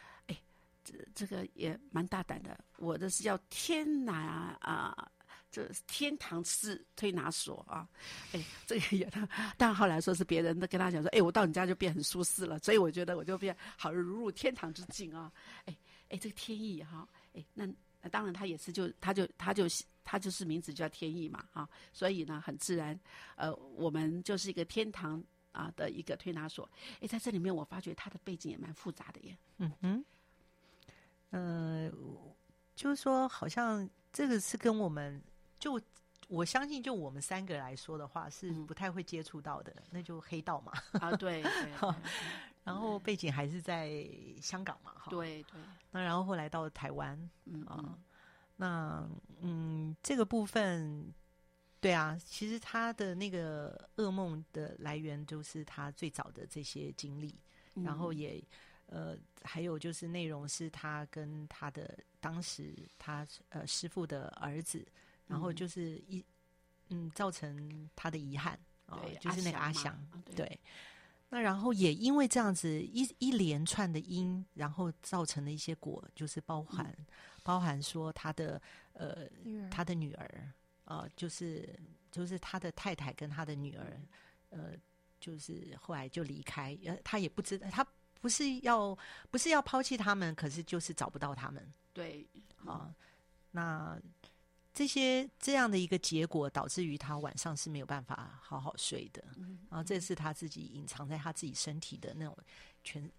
[1.14, 5.10] 这个也蛮大胆的，我的是叫天拿啊。
[5.50, 7.88] 这天堂式推拿所啊，
[8.32, 9.10] 哎，这个也，
[9.56, 15.32] 但后来说是别人的跟他讲说，哎，我到你家就变很舒适了，所以我觉得我就变好如入天堂之境啊，
[15.64, 15.74] 哎
[16.10, 17.66] 哎，这个天意哈，哎，那
[18.02, 19.64] 那当然他也是就他就他就
[20.04, 23.00] 他就是名字叫天意嘛啊，所以呢很自然，
[23.34, 26.70] 呃，我们就是一个天堂啊的一个推拿所，
[27.00, 30.04] 哎，在这里面我发觉他的背景也蛮复杂的耶，嗯哼，
[31.30, 31.90] 呃，
[32.74, 35.22] 就是说好像这个是跟我们。
[35.58, 35.80] 就
[36.28, 40.72] 我相信，就我们三个来说的话，是不太会接触到的，那就黑道嘛。
[41.00, 41.72] 啊，对对。
[42.62, 44.06] 然后背景还是在
[44.40, 45.10] 香港嘛，哈。
[45.10, 45.60] 对对。
[45.90, 47.98] 那然后后来到了台湾，嗯啊，
[48.54, 49.08] 那
[49.40, 51.12] 嗯，这个部分，
[51.80, 57.34] 对啊，其实他的那个噩梦的来源，就是他最早的这些经历，
[57.74, 58.40] 然后也
[58.88, 64.86] 呃，还有就是内容是他跟他的当时他呃师傅的儿子。
[65.30, 66.24] 然后就是一，
[66.88, 69.94] 嗯，造成他的遗憾啊，就是那个阿祥，
[70.34, 70.58] 对。
[71.28, 76.96] 那然后也因为这样子一一连串的因，然后造成的一些果，就是包含
[77.42, 78.58] 包含说他的
[78.94, 79.28] 呃
[79.70, 80.50] 他的女儿
[80.86, 81.78] 啊，就是
[82.10, 84.00] 就是他的太太跟他的女儿，
[84.48, 84.70] 呃，
[85.20, 87.86] 就是后来就离开，呃，他也不知道，他
[88.20, 88.96] 不是要
[89.30, 92.26] 不是要抛弃他们，可是就是找不到他们，对
[92.64, 92.94] 啊，
[93.50, 94.00] 那。
[94.74, 99.20] 这些这样的一个结果，导致于他晚上是没有办法好好睡的。
[99.68, 102.38] 然后这是他自己隐藏在他自己身体的那种
[102.84, 103.10] 全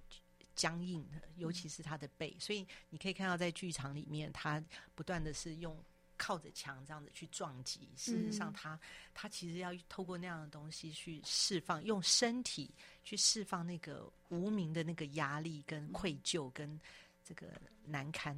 [0.55, 2.33] 僵硬的，尤其是他的背。
[2.39, 4.63] 所以你可以看到，在剧场里面，他
[4.95, 5.77] 不断的是用
[6.19, 7.89] 靠着墙这样子去撞击。
[7.95, 8.79] 事实上，他
[9.15, 12.69] 他其实要透过那样的东西去释放，用身体
[13.03, 16.79] 去释放那个无名的那个压力、跟愧疚、跟
[17.23, 17.47] 这个
[17.83, 18.37] 难堪。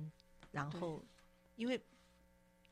[0.51, 1.03] 然后，
[1.57, 1.77] 因为。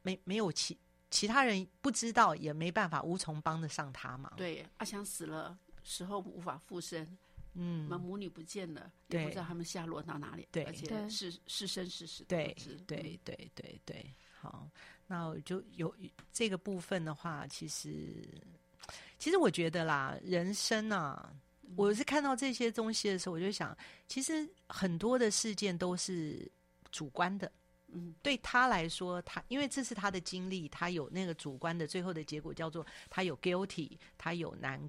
[0.01, 0.77] 没没有其
[1.11, 4.31] 其他人不知道，也没办法，无从帮得上他嘛。
[4.37, 7.05] 对，阿香死了，时候无法复生，
[7.53, 12.55] 嗯，那母女不见了，也不知道他们下落到哪里，对，而且是是生是死，对，
[12.87, 14.13] 对，对，对，对。
[14.41, 14.69] 好，
[15.05, 15.93] 那我就有
[16.31, 18.23] 这个部分的话，其实
[19.17, 21.33] 其实我觉得啦，人生啊，
[21.75, 26.49] 我是看到这些东西的时候，我就想，其实很多的事件都是
[26.91, 27.51] 主观的。
[27.91, 34.79] 嗯，对他来说，他因为这是他的经历，他有那个主观的最后的结果叫做他有 guilty，他有难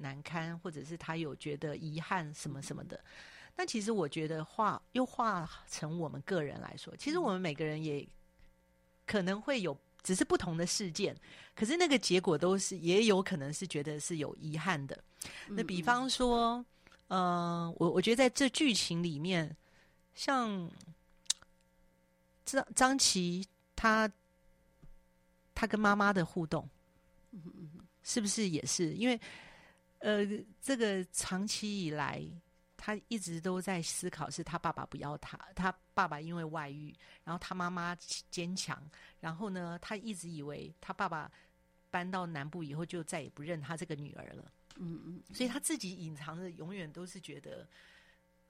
[0.00, 2.98] 难堪，或者是他有觉得遗憾什么什么的。
[3.56, 8.06] 那其实我觉得化又化成我们个人来说，其实我们每个人也
[9.06, 11.16] 可能会有，只是不同的事件，
[11.54, 14.98] 可是那个结果都是也有可能是觉得是有遗憾的。
[15.48, 16.64] 那比方说，
[17.08, 19.56] 嗯，我我觉得在这剧情里面，
[20.14, 20.70] 像。
[22.46, 23.42] 张张琪，
[23.74, 24.08] 他
[25.54, 26.68] 他跟妈妈的互动，
[28.02, 29.18] 是不是也是因为
[30.00, 30.26] 呃，
[30.60, 32.22] 这个长期以来，
[32.84, 36.94] 他一直都在思考，是他爸爸不要他，他爸爸因为外遇，
[37.24, 37.96] 然后他妈妈
[38.30, 38.78] 坚强，
[39.20, 41.32] 然后呢，他一直以为他爸爸
[41.90, 47.66] 搬到南部以后就再也不认他这个女儿了，嗯嗯，所以他自己隐藏的永远都是觉得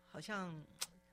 [0.09, 0.53] 好像。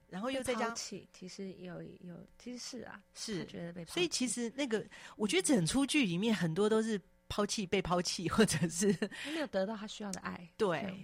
[0.10, 3.86] 然后又再加，其实有有，其实是啊，是觉得被。
[3.86, 8.88] 抛，所以其实那个，我觉得整出剧里面很多都是抛弃、被抛弃，或者是
[9.28, 11.02] 没有得到他需要的爱，对，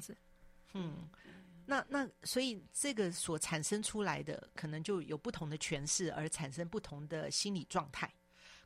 [0.74, 1.08] 嗯，
[1.68, 8.12] 那那所以这个所产生出来的，可能就有不同的诠释，而产生不同的心理状态。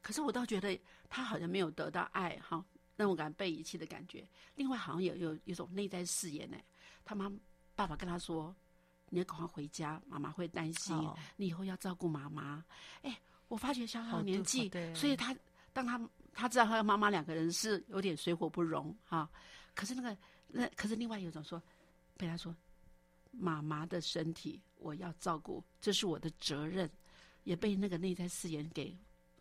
[0.02, 2.64] 可是我倒觉得他好像没有得到爱，哈，
[2.96, 4.26] 那种感被遗弃的感觉。
[4.56, 6.58] 另外，好像有有一种内在誓言呢，
[7.04, 7.30] 他妈
[7.76, 8.56] 爸爸跟他说。
[9.14, 10.96] 你要赶快回家，妈妈会担心。
[11.36, 12.64] 你以后要照顾妈妈。
[13.02, 15.36] 哎，我发觉小小年纪，所以他
[15.74, 16.00] 当他
[16.32, 19.30] 他知道他妈妈两个人是有点水火不容哈。
[19.76, 21.62] 可是那个那可是另外有一种说，
[22.16, 22.56] 被他说
[23.32, 26.89] 妈妈的身体我要照顾，这是我的责任，
[27.44, 28.96] 也被那个内在誓言给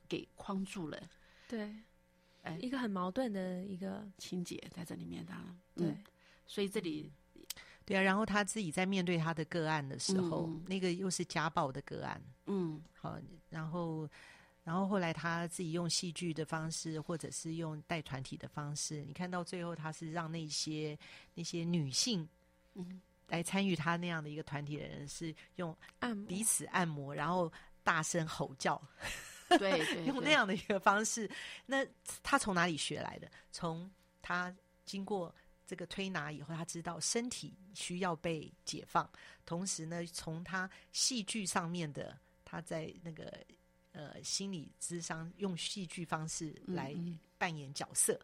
[0.08, 0.98] 给框住了。
[1.48, 1.74] 对，
[2.42, 5.94] 哎，一个很矛盾的一个情节在这里面，当然对，
[6.46, 7.12] 所以这里。
[7.86, 14.08] 对啊，然后他自己在面对他的个案的时候，那个又是家暴的个案，嗯，好，然后，
[14.62, 20.96] 然后后来他自己用戏剧的方式，或者是用带团体的方式，你看到最后他是让那些
[21.34, 22.28] 那些女性，
[22.74, 23.00] 嗯，
[23.30, 27.50] 来参与他那样的一个团体的人是用按彼此按摩，然后
[27.82, 28.80] 大声吼叫，
[29.48, 31.30] 对 对，用那样的一个方式。
[31.64, 31.86] 那
[32.22, 33.30] 他从哪里学来的？
[33.50, 34.54] 从他
[34.84, 35.34] 经过
[35.66, 39.08] 这个推拿以后，他知道身体需要被解放，
[39.46, 43.32] 同时呢，从他戏剧上面的，他在那个
[43.92, 46.94] 呃心理智商用戏剧方式来
[47.38, 48.20] 扮演角色，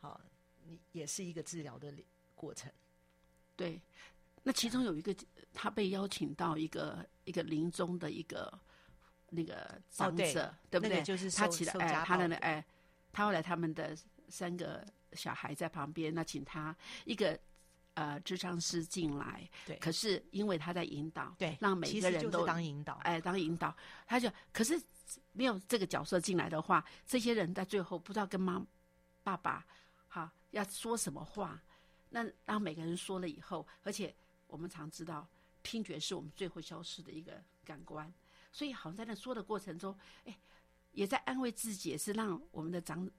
[0.00, 0.20] 好，
[0.64, 1.92] 你也是一个治疗的
[2.34, 2.70] 过程。
[3.54, 3.80] 对，
[4.42, 5.14] 那其中有一个，
[5.54, 8.52] 他被邀请到一个一个临终的一个
[9.30, 11.02] 那个长者，对不对？
[11.02, 12.64] 就是他起来，哎，他的哎，
[13.12, 13.96] 他后来他们的
[14.28, 17.38] 三个小孩在旁边，那请他一个
[17.94, 19.76] 呃智商师进来，对。
[19.76, 23.74] 可是因为他在引导，对，让每个人都当引导，哎，当引导，
[24.06, 24.80] 他就可是
[25.32, 28.60] 没有这个角色进来的话，这些人在最后不知道跟妈
[29.22, 29.64] 爸爸
[30.08, 31.62] 哈要说什么话。
[32.14, 34.14] 那当每个人说了以后，而且
[34.52, 35.26] 我们常知道，
[35.62, 38.12] 听觉是我们最后消失的一个感官，
[38.52, 39.96] 所以好像在那说的过程中，
[40.26, 40.38] 哎，
[40.92, 43.10] 也在安慰自己，也是让我们的长，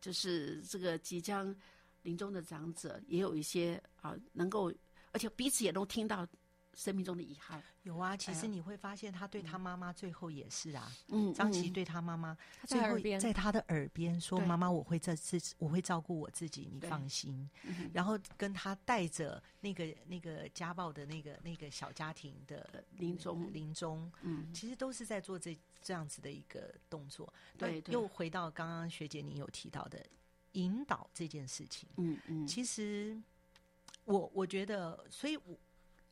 [0.00, 1.54] 就是这个即将
[2.02, 4.72] 临终的长者，也有一些啊，能够，
[5.12, 6.26] 而且彼此也都听到。
[6.74, 7.62] 生命中的遗憾。
[7.82, 17.48] 有啊，其实你会发现他对他妈妈最后也是啊，嗯，张琪对他妈妈最后在他的耳边说：“妈妈，我会这次我会照顾我自己，你放心。”
[17.92, 23.52] 然后跟他带着那个那个家暴的那个那个小家庭的临终。
[23.52, 27.30] 临终，嗯，其实都是在做这这样子的一个动作。
[27.58, 30.02] 对，又回到刚刚学姐你有提到的
[30.52, 33.20] 引导这件事情，嗯嗯，其实
[34.04, 35.54] 我我觉得，所以我。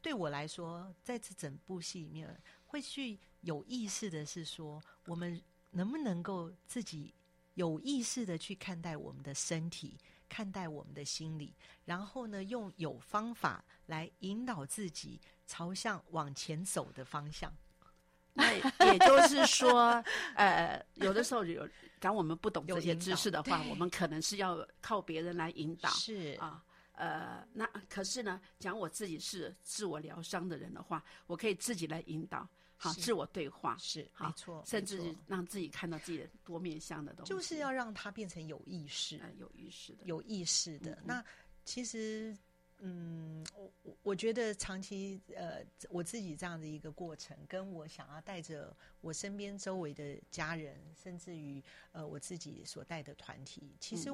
[0.02, 2.28] 对我来说，在这整部戏里面，
[2.66, 5.40] 会去有意识的是说，我们
[5.70, 7.14] 能不能够自己
[7.54, 9.96] 有意识的去看待我们的身体，
[10.28, 17.52] 看待我们的心理，然后呢，用有方法来引导自己朝向往前走的方向。
[18.34, 20.02] 那也就是说，
[20.34, 21.68] 呃，有的时候有
[22.00, 25.88] 当我们不懂这些知识的话，我们可能是要靠别人来引导。
[25.90, 26.64] 是啊。
[27.02, 40.96] 呃，那可是呢，讲我自己是自我疗伤的人的话，我可以自己来引导，好，自我对话是没错，甚至让自己看到自己的多面向的东西，就是要让它变成有意识，有意识的，有意识的。
[41.04, 41.24] 那
[41.64, 42.36] 其实，
[42.78, 54.08] 嗯，我我我觉得长期呃，我自己这样的一个过程，跟我想要带着我身边周围的家人，甚至于呃我自己所带的团体，其实。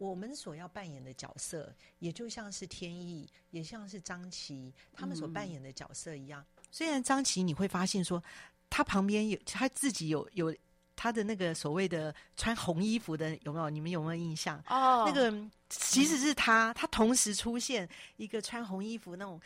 [0.00, 6.42] 我们所要扮演的角色，也就像是天意，也像是张琪他们所扮演的角色一样。
[6.70, 8.22] 虽然张琪你会发现说，
[8.70, 10.56] 他旁边有他自己有有
[10.96, 13.68] 他的那个所谓的穿红衣服的有没有？
[13.68, 14.56] 你们有没有印象？
[14.68, 15.30] 哦，那个
[15.68, 17.86] 其实是他，他同时出现
[18.16, 19.38] 一个穿红衣服那种，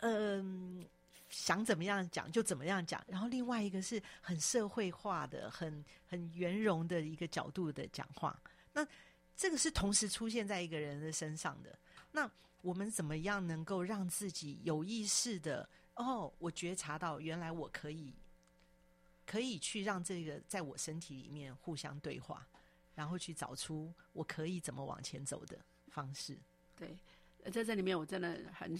[0.00, 0.84] 嗯，
[1.28, 3.00] 想怎么样讲就怎么样讲。
[3.06, 8.36] 然后另外一个是很社会化的、很很圆融的一个角度的讲话。
[8.72, 8.84] 那
[9.40, 11.78] 这个是同时出现在一个人的身上的。
[12.12, 12.30] 那
[12.60, 15.66] 我们怎么样能够让自己有意识的？
[15.94, 18.12] 哦，我觉察到原来我可以，
[19.24, 22.46] 可以去让这个在我身体里面互相对话，
[22.94, 26.36] 然后去找出我可以怎么往前走的方式。
[26.76, 26.94] 对，
[27.50, 28.78] 在这里面我真的很，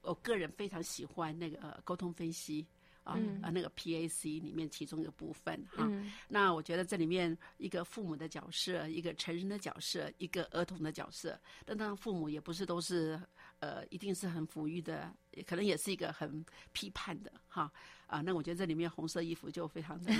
[0.00, 2.66] 我个人非常喜欢那个沟通分析。
[3.06, 5.88] 啊啊，那个 PAC 里面其中一个部分哈，
[6.28, 13.18] 那我觉得这里面一个父母的角色，一个成人的角色，一个儿童的角色，但当然父母也不是都是
[13.60, 15.14] 呃，一定是很抚育的，
[15.46, 17.72] 可能也是一个很批判的哈。
[18.06, 20.12] 啊，那我觉得这里面红色衣服就非常的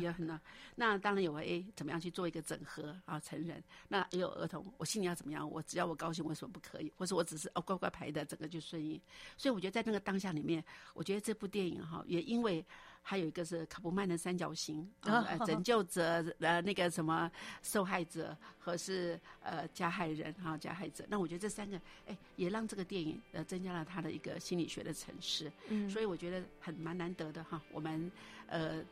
[0.00, 0.40] 也很难。
[0.76, 3.18] 那当然有 A 怎么样去做一个整合啊？
[3.18, 5.48] 成人那也有儿童，我心里要怎么样？
[5.50, 6.92] 我只要我高兴，为什么不可以？
[6.96, 9.00] 或者我只是哦乖乖排的，整个就顺应。
[9.36, 10.64] 所以我觉得在那个当下里面，
[10.94, 12.64] 我觉得这部电影哈，也因为。
[13.08, 16.02] 还有一个是卡布曼的三角形，呃，拯救者，
[16.40, 17.30] 呃，那个什么
[17.62, 21.04] 受害者和是呃加害人哈，加害者。
[21.08, 25.48] 那我觉得这三个，哎，也让这个电影呃增加了他的一个心理学的层次。
[25.68, 27.62] 嗯，所以我觉得很蛮难得的哈。
[27.70, 28.10] 我们
[28.48, 28.82] 呃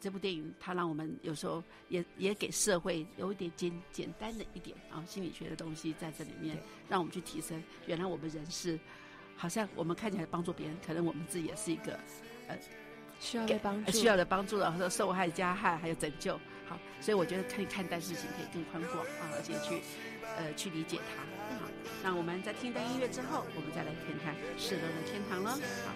[0.00, 6.56] 这部电影，它让我们有时候也也给社会有一点简简单的一点啊心理学的东西在这里面，
[6.88, 7.60] 让我们去提升。
[7.88, 8.78] 原来我们人是，
[9.36, 11.98] 好像我们看起来帮助别人，可能我们自己也是一个
[12.46, 12.56] 呃。
[13.20, 16.38] 需要的帮助，需要的帮助然，说受害、加害还有拯救。
[16.68, 19.82] 好，所以我觉得可以看待事情可以更宽广啊，而且去
[20.36, 21.22] 呃去理解它。
[21.58, 21.70] 好，
[22.02, 25.50] 那我们在听段音乐之后，我们再来看看世人的天堂了。
[25.52, 25.92] 好。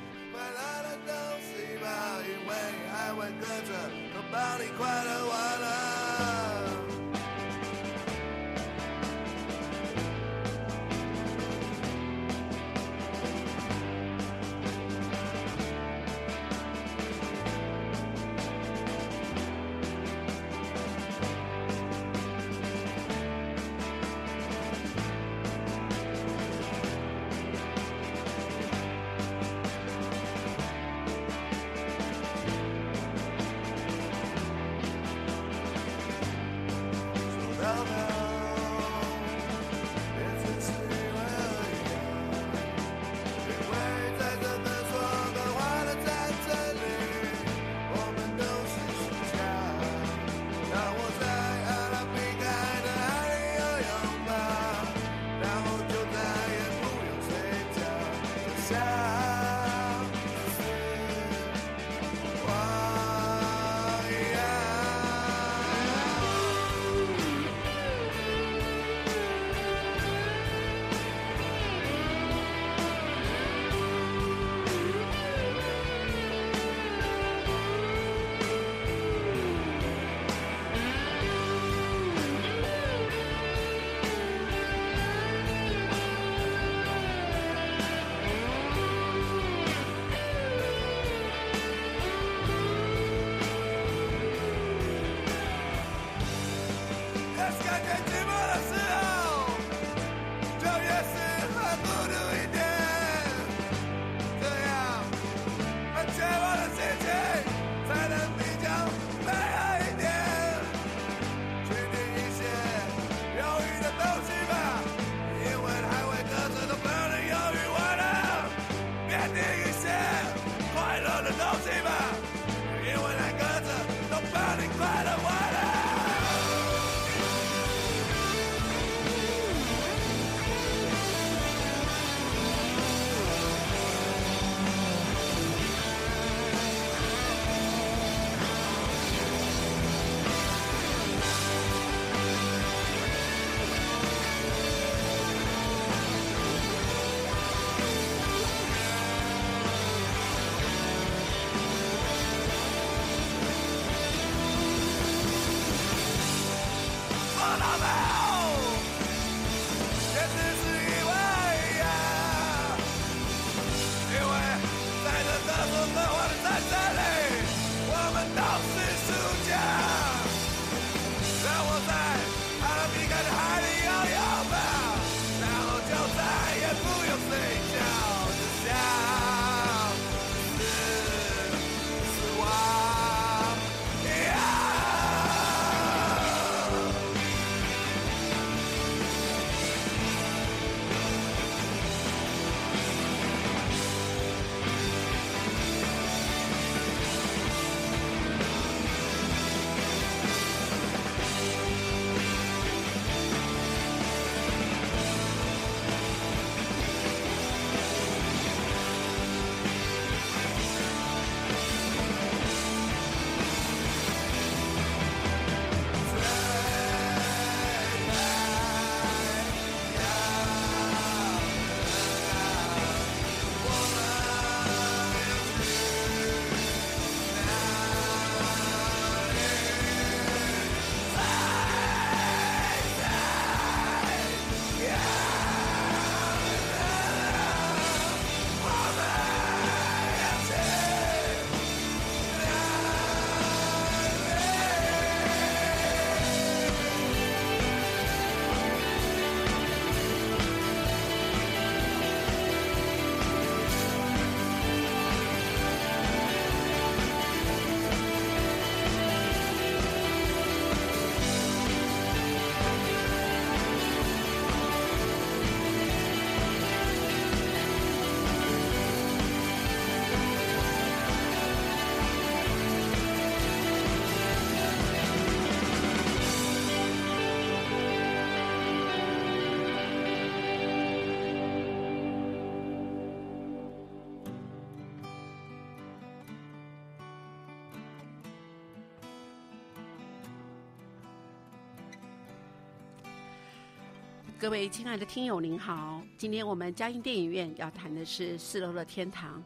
[294.41, 296.03] 各位亲爱的听友，您好！
[296.17, 299.39] 今天我们嘉音电影院要谈的是《四楼的天堂》。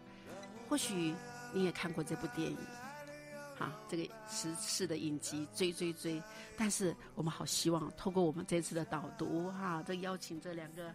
[0.68, 1.12] 或许
[1.52, 2.56] 你也看过这部电影，
[3.58, 6.22] 啊，这个十次的影集追追追。
[6.56, 10.94] 但是我们好希望透过我们这次的导读，哈，这邀请这两个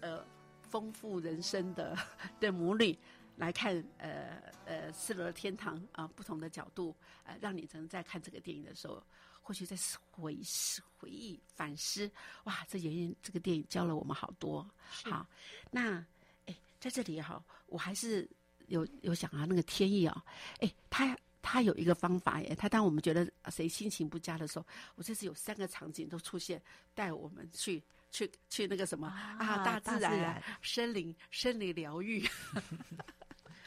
[0.00, 0.22] 呃
[0.60, 1.96] 丰富人生的
[2.38, 2.94] 的母女
[3.36, 6.94] 来看呃呃《四楼的天堂》啊，不同的角度，
[7.24, 9.02] 呃，让你能在看这个电影的时候。
[9.48, 9.74] 或许在
[10.10, 12.10] 回思、回忆、反思，
[12.44, 14.68] 哇，这演员这个电影教了我们好多。
[14.86, 15.26] 好，
[15.70, 16.04] 那
[16.44, 18.28] 哎，在这里哈，我还是
[18.66, 20.22] 有有想啊，那个天意啊，
[20.60, 26.60] 哎，他他有一个方法耶，他当我们觉得谁心情不佳的时候，我这次有三个场景都出现，
[26.94, 32.22] 带我们去去去那个什么啊，大自然、森林、森林疗愈。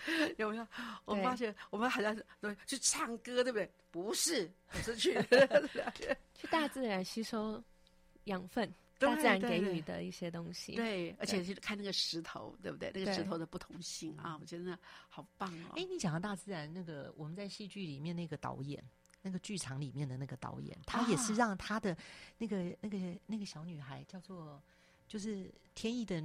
[0.37, 0.67] 有没有？
[1.05, 3.69] 我发现我们好像对去唱歌，对不对？
[3.91, 4.49] 不是，
[4.83, 5.13] 是去
[6.33, 7.61] 去大自然吸收
[8.25, 10.75] 养分，大自然给予的一些东西。
[10.75, 12.91] 对，而且是看那个石头，对不对？
[12.93, 14.77] 那个石头的不同性啊，我觉得
[15.09, 15.73] 好棒哦。
[15.75, 18.81] 哎，你讲到大自然，那个我们在戏剧里面那个导演，
[19.21, 21.95] 那个剧场里面的那个导演，他也是让他的
[22.37, 24.61] 那个那个那个小女孩叫做
[25.07, 26.23] 就是天意的。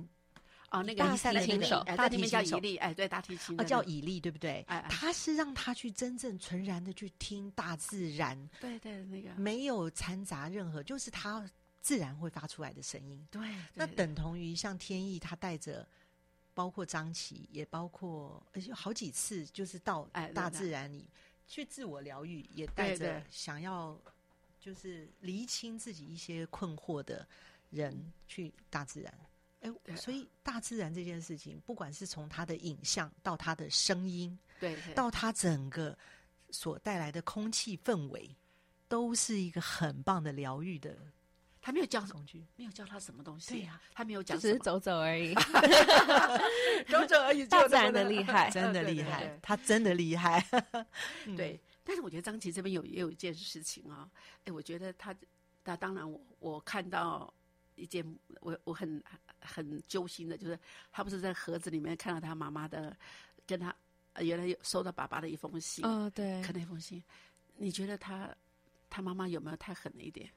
[0.77, 4.65] 哦，那个大提琴手，大提琴叫以利，哎，对，大提琴啊，叫以利，对不对？
[4.69, 11.49] 哎，他是让他去真正纯然的去听大自然，对对，那个没有掺杂任何，就是他
[11.81, 13.27] 自然会发出来的声音。
[13.31, 13.41] 对，
[13.75, 15.87] 那等同于像天意，他带着
[16.53, 21.09] 包括张琪，也包括而且好几次，就是到大自然里
[21.47, 23.99] 去自我疗愈，也带着想要
[24.59, 27.27] 就是厘清自己一些困惑的
[27.71, 29.15] 人去大自然。
[29.61, 35.97] 哎，所以大自然这件事情，不管是从它的影像到它的声音，对，到它整个
[36.51, 38.35] 所带来的空气氛围，
[38.89, 40.97] 都是一个很棒的疗愈的。
[41.61, 45.35] 他没有教工具，没有教他什么东西，对呀，他没有讲，只是走走而已，
[46.89, 47.45] 走走而已。
[47.51, 50.47] 大自然的厉害， 真的厉害，他真的厉害。
[51.37, 54.09] 对，但是我觉得张琪这边有也有一件事情啊，
[54.45, 55.13] 哎，我觉得他，
[55.65, 57.35] 那当然我我看到
[57.77, 58.05] 一件，
[58.41, 59.01] 我我很。
[59.49, 60.59] 很揪心的，就是
[60.91, 62.97] 他不是在盒子里面看到他妈妈的，
[63.47, 63.73] 跟他
[64.19, 65.87] 原来有收到爸爸的一封信。
[65.87, 67.01] 哦，对，看那封信，
[67.55, 68.35] 你觉得他
[68.91, 70.29] 他妈妈有没有太狠了一点？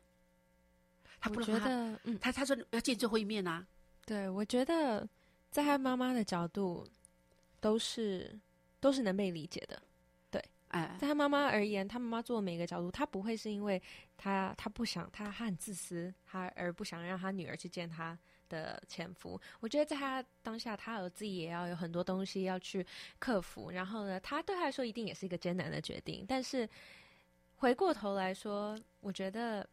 [1.20, 3.66] 他不觉得，嗯，他他说要见最后一面啊。
[4.06, 5.10] 对，我觉得
[5.50, 6.88] 在他妈妈的角度，
[7.60, 8.40] 都是
[8.80, 9.82] 都是能被理解的。
[10.70, 13.82] 哎，在他妈妈而言，他妈妈做每个角度，他不会是因为
[14.18, 18.18] 他他不想他他很自私，他而不想让他女儿去见他。
[18.50, 22.84] 的前夫，我觉得在他当下，他儿子也要有很多东西要去
[23.20, 23.70] 克服。
[23.70, 26.26] 然后呢，他对他来说一定也是一个艰难的决定。
[26.28, 26.68] 但是
[27.58, 29.70] 回过头来说，我觉得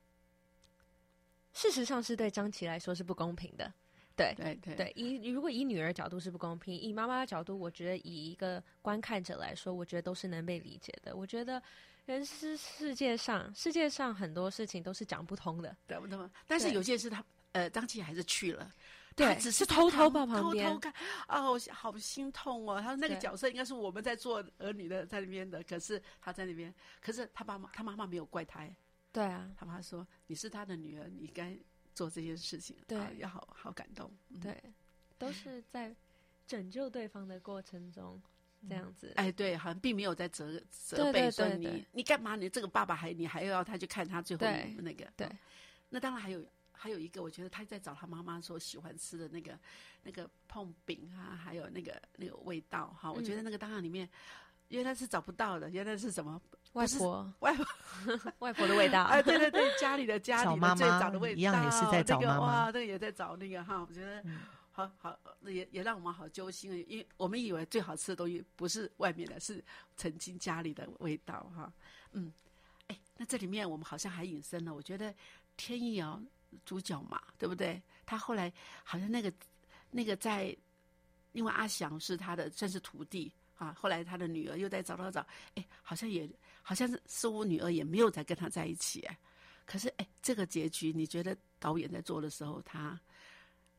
[1.55, 3.73] 事实上是对张琪来说是不公平的。
[4.17, 11.15] 对对对对，以如果以女儿角度是不公平，以妈妈的角度，我觉得以一个观看者来说，我觉得都是能被理解的。
[11.15, 11.63] 我觉得
[12.07, 16.19] 人是世界上世界上很多事情都是讲不通的，对不对？
[16.47, 17.25] 但是有件事他。
[17.53, 18.71] 呃，张琪还是去了，
[19.17, 20.93] 他只是偷偷抱旁边，偷偷看，
[21.27, 22.79] 哦，好心痛哦。
[22.79, 28.69] 他说那个角色应该是我们在做儿女的在那边的，可是他在那边，可是他爸妈他妈妈没有怪他，
[29.11, 31.57] 对啊，他妈说你是他的女儿，你该
[31.97, 34.09] 做这件事情，对，要好好感动，
[34.41, 34.57] 对，
[35.19, 35.93] 都是在
[36.47, 38.23] 拯救对方的过程中
[38.69, 44.47] 这样子，哎，对，好像并没有在责责备说你你干嘛，你这个爸爸还你还要他去看他最后
[44.83, 45.29] 那个，对，
[45.89, 46.41] 那当然还有。
[46.79, 49.59] 还有一个，我觉得他在找他妈妈说喜欢吃的那个
[50.03, 53.11] 那个碰饼啊，还有那个那个味道哈。
[53.11, 54.07] 我觉得那个档案里面
[54.69, 56.41] 原来是找不到的，原来是什么
[56.79, 57.67] 外婆外婆
[58.41, 59.05] 外婆的味道。
[59.05, 62.65] 哎，对对对，家里的家里的 最早的味道，一样也是在找妈妈。
[62.67, 63.87] 那个也在找那个哈。
[63.89, 64.23] 我觉得
[64.73, 69.65] 好好也也让我们好揪心啊，因为我们以为最好吃的东西不是外面的，是
[69.97, 71.73] 曾经家里的味道哈。
[72.13, 72.31] 嗯，
[72.89, 75.15] 哎，那这里面我们好像还引申了，我觉得
[75.57, 76.23] 天意哦。
[76.65, 77.83] 主角嘛，对不对？
[78.07, 78.51] 他后来
[78.83, 79.31] 好像那个
[79.91, 80.57] 那个在，
[81.33, 83.75] 因为阿祥是他的算是徒弟啊。
[83.79, 86.27] 后来他的女儿又在找找找，哎，好像也
[86.69, 89.17] 好像是似乎女儿也没有再跟他在一起哎。
[89.65, 93.01] 可是哎，这个结局你觉得导演在做的时候，他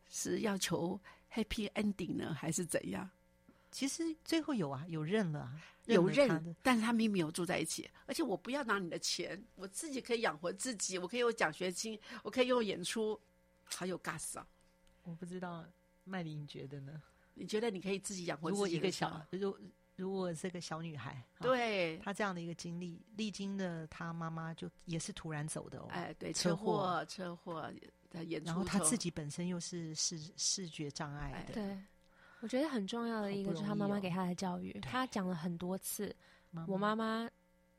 [0.09, 0.97] 是要求
[1.29, 3.09] happy ending 呢，还是怎样？
[3.71, 5.51] 其实最后有啊，有认了，
[5.83, 13.19] 有认，但是他明明有住在一起，而且我不要拿你的钱，我自己可以养活自己，我可以有奖学金，我可以用演出，
[13.65, 14.47] 好有 gas 啊！
[15.03, 15.65] 我不知道
[16.05, 17.01] 麦玲你觉得呢？
[17.33, 18.49] 你觉得你可以自己养活？
[18.49, 19.55] 如果一个小，如
[19.97, 21.97] 如果是个小女孩，对。
[21.97, 27.69] 她这样的一个经历，历经的她妈妈就也是突然走的哦，哎，对，车祸，车祸，
[28.09, 31.77] 在演出，然后她自己本身又是视视觉障碍的，对。
[32.39, 36.15] 我觉得很重要的一个就是她妈妈给她的教育，她讲了很多次，
[36.67, 37.27] 我妈妈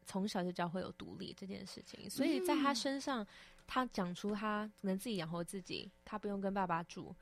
[0.04, 3.24] 从小就教会有独立这件事情，所以在她身上，
[3.68, 7.14] 他讲出她能自己养活自己，她不用跟爸爸住，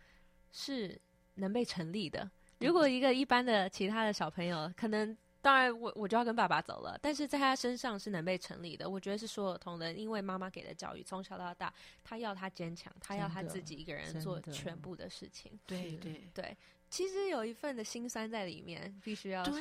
[0.51, 0.99] 是
[1.35, 2.31] 能被成立的。
[2.59, 8.89] 如果一个一般的其他的小朋友，可能当然我我就要跟爸爸走了，但是在他身上是能被成立的。
[8.89, 15.53] 我觉得是说得通的，因为妈妈给的教育从小到大，他要他坚强，他要他自己一个人做全部的事情。
[15.67, 16.57] 对对对。
[16.89, 19.61] 其实有一份的心酸在里面，必须要说，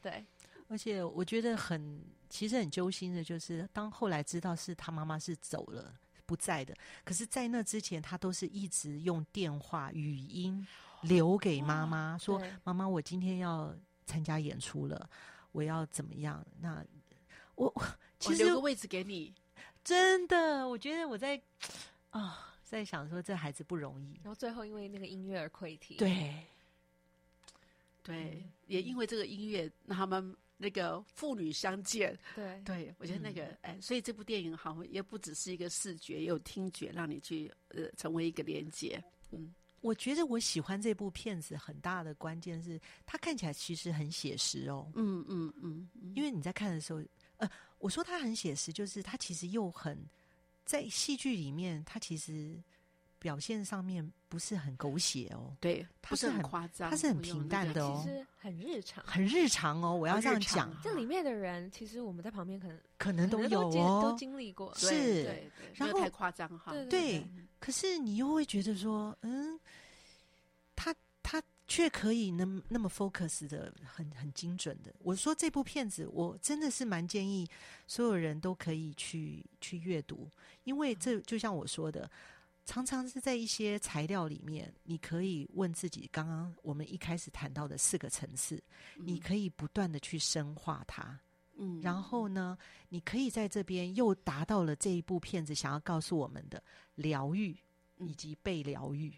[0.00, 0.24] 对。
[0.68, 5.94] 而且我觉得很，其实很揪心的，就是当后来知道是他妈妈是走了
[6.24, 10.66] 不在的，可是，在那之前，他都是一直用电话语音
[11.08, 13.74] 留给妈妈，说：“妈妈，我今天要
[14.06, 15.08] 参加演出了，
[15.52, 16.84] 我要怎么样？”那
[17.54, 17.82] 我我
[18.18, 19.32] 其实留个位置给你，
[19.84, 21.40] 真的，我觉得我在
[22.10, 22.42] 啊。
[22.66, 25.94] 在想说这孩子不容易，然后最后因为那个音乐而溃体。
[25.98, 26.44] 对，
[28.02, 32.18] 对，也因为这个音乐，让他们那个父女相见。
[32.34, 39.00] 对，对我觉得那个哎，所以这部电影好像也不只是一个视觉，也有听觉，让你去呃成为一个连接。
[39.30, 39.54] 嗯，
[39.86, 44.90] 我觉得我喜欢这部片子很大的关键是它看起来其实很写实哦。
[44.96, 47.00] 嗯嗯嗯，因为你在看的时候，
[47.36, 50.04] 呃，我说它很写实，就是它其实又很。
[50.64, 52.60] 在戏剧里面，它其实
[53.20, 59.94] 表现上面不是很狗血哦，对，不是很夸张，他是很平淡的哦，其实很日常，很日常哦。
[59.94, 64.88] 我要这样讲，这里面的人其实我们在旁边可能可能都有哦，都经历过，是，
[65.24, 67.24] 对，然后太夸张哈，对，
[67.58, 69.58] 可是你又会觉得说，嗯，
[70.74, 71.42] 他他。
[71.68, 74.94] 却可以那么那么 focus 的很很精准的。
[75.00, 77.44] 我说这部片子，我真的是蛮建议
[77.88, 80.30] 所有人都可以去去阅读，
[80.62, 82.08] 因为这就像我说的，
[82.66, 88.62] 常常是在一些材料里面，你可以问自己，刚刚我们一开始谈到的四个层次，
[88.96, 91.18] 你可以不断的去深化它，
[91.54, 92.58] 嗯，然后呢，
[92.88, 96.62] 你可以在这边又达到了这一部片子想要告诉我们的
[96.96, 97.56] 疗愈
[97.98, 99.14] 以及被疗愈。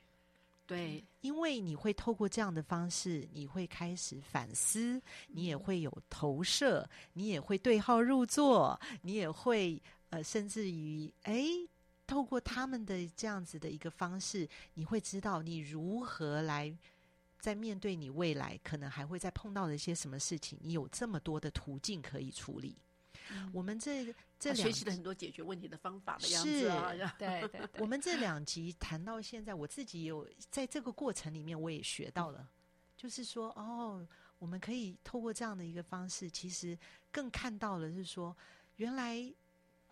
[0.66, 11.42] 对，因为你会透过这样的方式，你会开始反思，你也会有投射，你也会对号入座，你也会呃，甚至于哎，
[12.08, 16.74] 透过他们的这样子的一个方式，你会知道你如何来
[17.38, 22.76] 在面对你未来可能还会再碰到的一些什么事情，你有这么多的途径可以处理。
[23.52, 27.60] 我们这这学习了很多解决问题的方法的样子啊，对对。
[27.78, 32.48] 我们这两集谈到现在，我自己有在这个过程里面，我也学到了，
[32.96, 34.06] 就是说，哦，
[34.38, 36.78] 我们可以透过这样的一个方式，其实
[37.12, 38.34] 更看到了是说，
[38.76, 39.30] 原来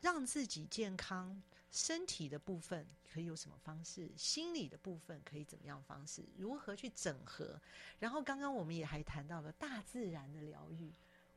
[0.00, 7.60] 让自己健康，身体的部分可以有什么方式，心理的部分可以怎么样方式，如何去整合。
[7.98, 10.92] 然后刚刚我们也还谈到了大自然的疗愈，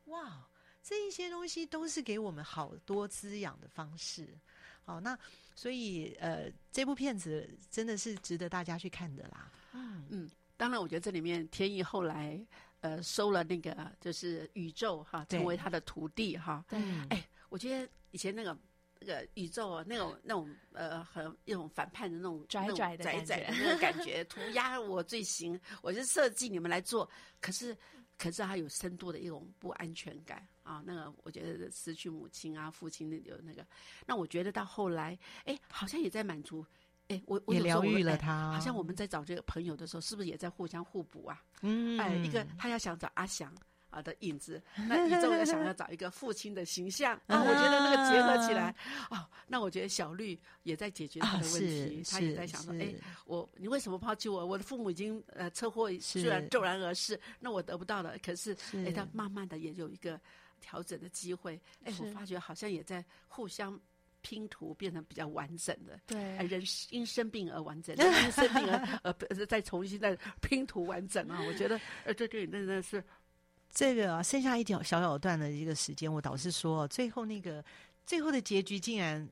[0.06, 0.48] 哇。
[0.82, 4.30] 这一些东西都是给我们好多滋养的方式，
[4.86, 5.16] 好，那
[5.54, 9.52] 所以呃，这部片子真的是值得大家去看的啦。
[9.74, 12.42] 嗯嗯，当然，我觉得这里面天意后来
[12.80, 16.64] 呃收了那个就是宇宙哈，成为他的徒弟哈。
[16.70, 18.58] 对，哎，我觉得以前那个
[19.00, 27.76] 那个宇宙啊，那种那种呃很一种反叛的那种拽拽的拽拽的那种感觉， 涂鸦我最行，我就设计你们来做，可是。
[28.22, 33.66] 可是他有深度的一种不安全感啊，那个我觉得失去母亲啊、父亲的有那个，
[34.06, 36.66] 那我觉得到后来，哎，好像也在满足，
[37.08, 41.42] 哎，我我也疗愈了他，好像我们在找这个朋友的时候，是不是也在互相互补啊？
[41.62, 43.56] 嗯，哎，一个他要想找阿翔。
[43.90, 47.14] 啊的影子，那宇宙也想要找一个父亲的形象。
[47.28, 48.74] 啊，我觉得那个结合起来，
[49.10, 52.94] 哦，那我觉得小绿也在解决他的问题，他也在想说，哎，
[53.26, 54.46] 我你为什么抛弃我？
[54.46, 60.20] 我的父母已经呃车祸虽然骤然而逝，那我得不到了，可是哎，他慢慢的也有一个
[60.62, 63.80] 调整的机会，哎，我发觉好像也在互相
[64.22, 66.62] 拼图，变成比较完整的，对，人
[66.92, 73.04] 因生病而完整， 因生病而呃再重新再拼图完整啊，我觉得呃这对那那是。
[73.72, 77.64] 这个剩下一条小小段的一个时间，我导师说，最后那个
[78.06, 79.28] 最后的结局竟然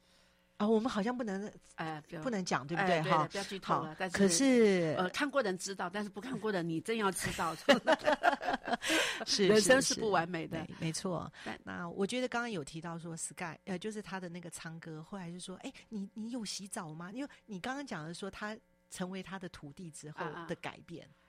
[0.57, 3.01] 啊，我们好像不能哎，不能讲，对不对？
[3.03, 3.95] 哈，不要剧透了。
[3.97, 7.55] 但是可是呃，看过人知道，但是不看过的你真要知道，
[9.25, 11.31] 是人生是不完美的，没错。
[11.63, 17.11] 那我觉得刚刚有提到说，Sky 呃，就是他的那个唱歌，后来就说，哎，你你有洗澡吗？
[17.11, 18.57] 因为你刚刚讲的说他
[18.89, 21.05] 成为他的徒弟之后的改变。
[21.05, 21.25] 啊，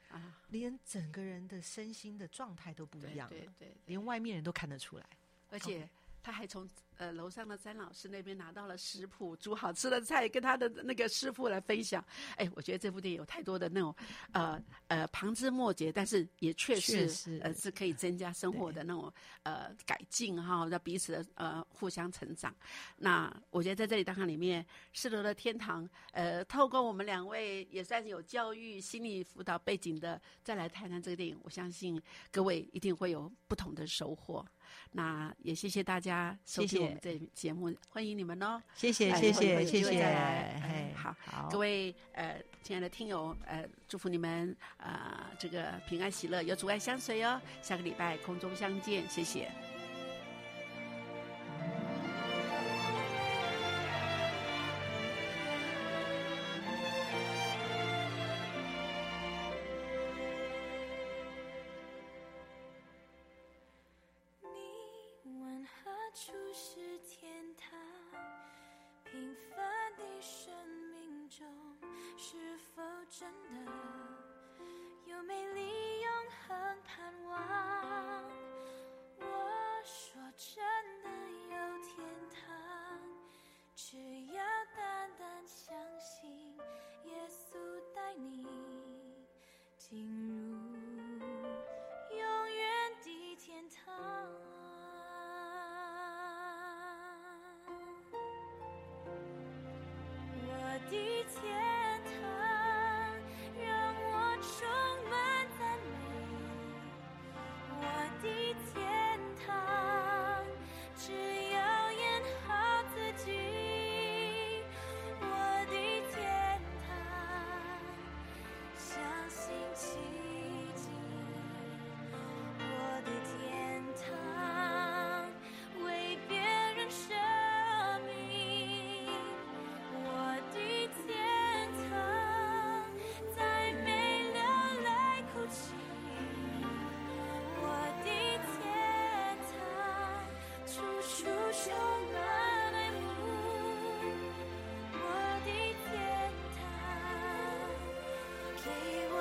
[0.49, 5.07] 连整个人的身心的状态都不一样对对，连外面人都看得出来。
[5.51, 5.89] 而且
[6.29, 6.69] 他还从
[6.99, 12.05] 呃楼上的詹老师那边拿到了食谱，煮好吃的菜，跟他的那个师傅来分享。
[12.37, 13.95] 哎，我觉得这部电影有太多的那种
[14.33, 17.09] 呃呃旁枝末节，但是也确实
[17.41, 19.11] 呃是可以增加生活的那种
[19.45, 22.55] 呃改进哈，让彼此的呃互相成长。
[22.99, 24.63] 那我觉得在这里档案里面，
[24.93, 31.99] 适罗的天堂，呃，透过我们两位也算是有教育心理辅导背景的，再来谈谈这个电影，我相信
[32.31, 34.45] 各位一定会有不同的收获。
[34.93, 38.61] 那也谢谢大家收听我们这节目，欢迎你们哦！
[38.75, 47.41] 谢谢谢谢谢谢，好，各位呃，亲爱的听友呃，祝福你们啊，这个平安喜乐，有阻碍相随哦。
[47.63, 49.51] 下个礼拜空中相见，谢谢。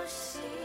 [0.07, 0.56] See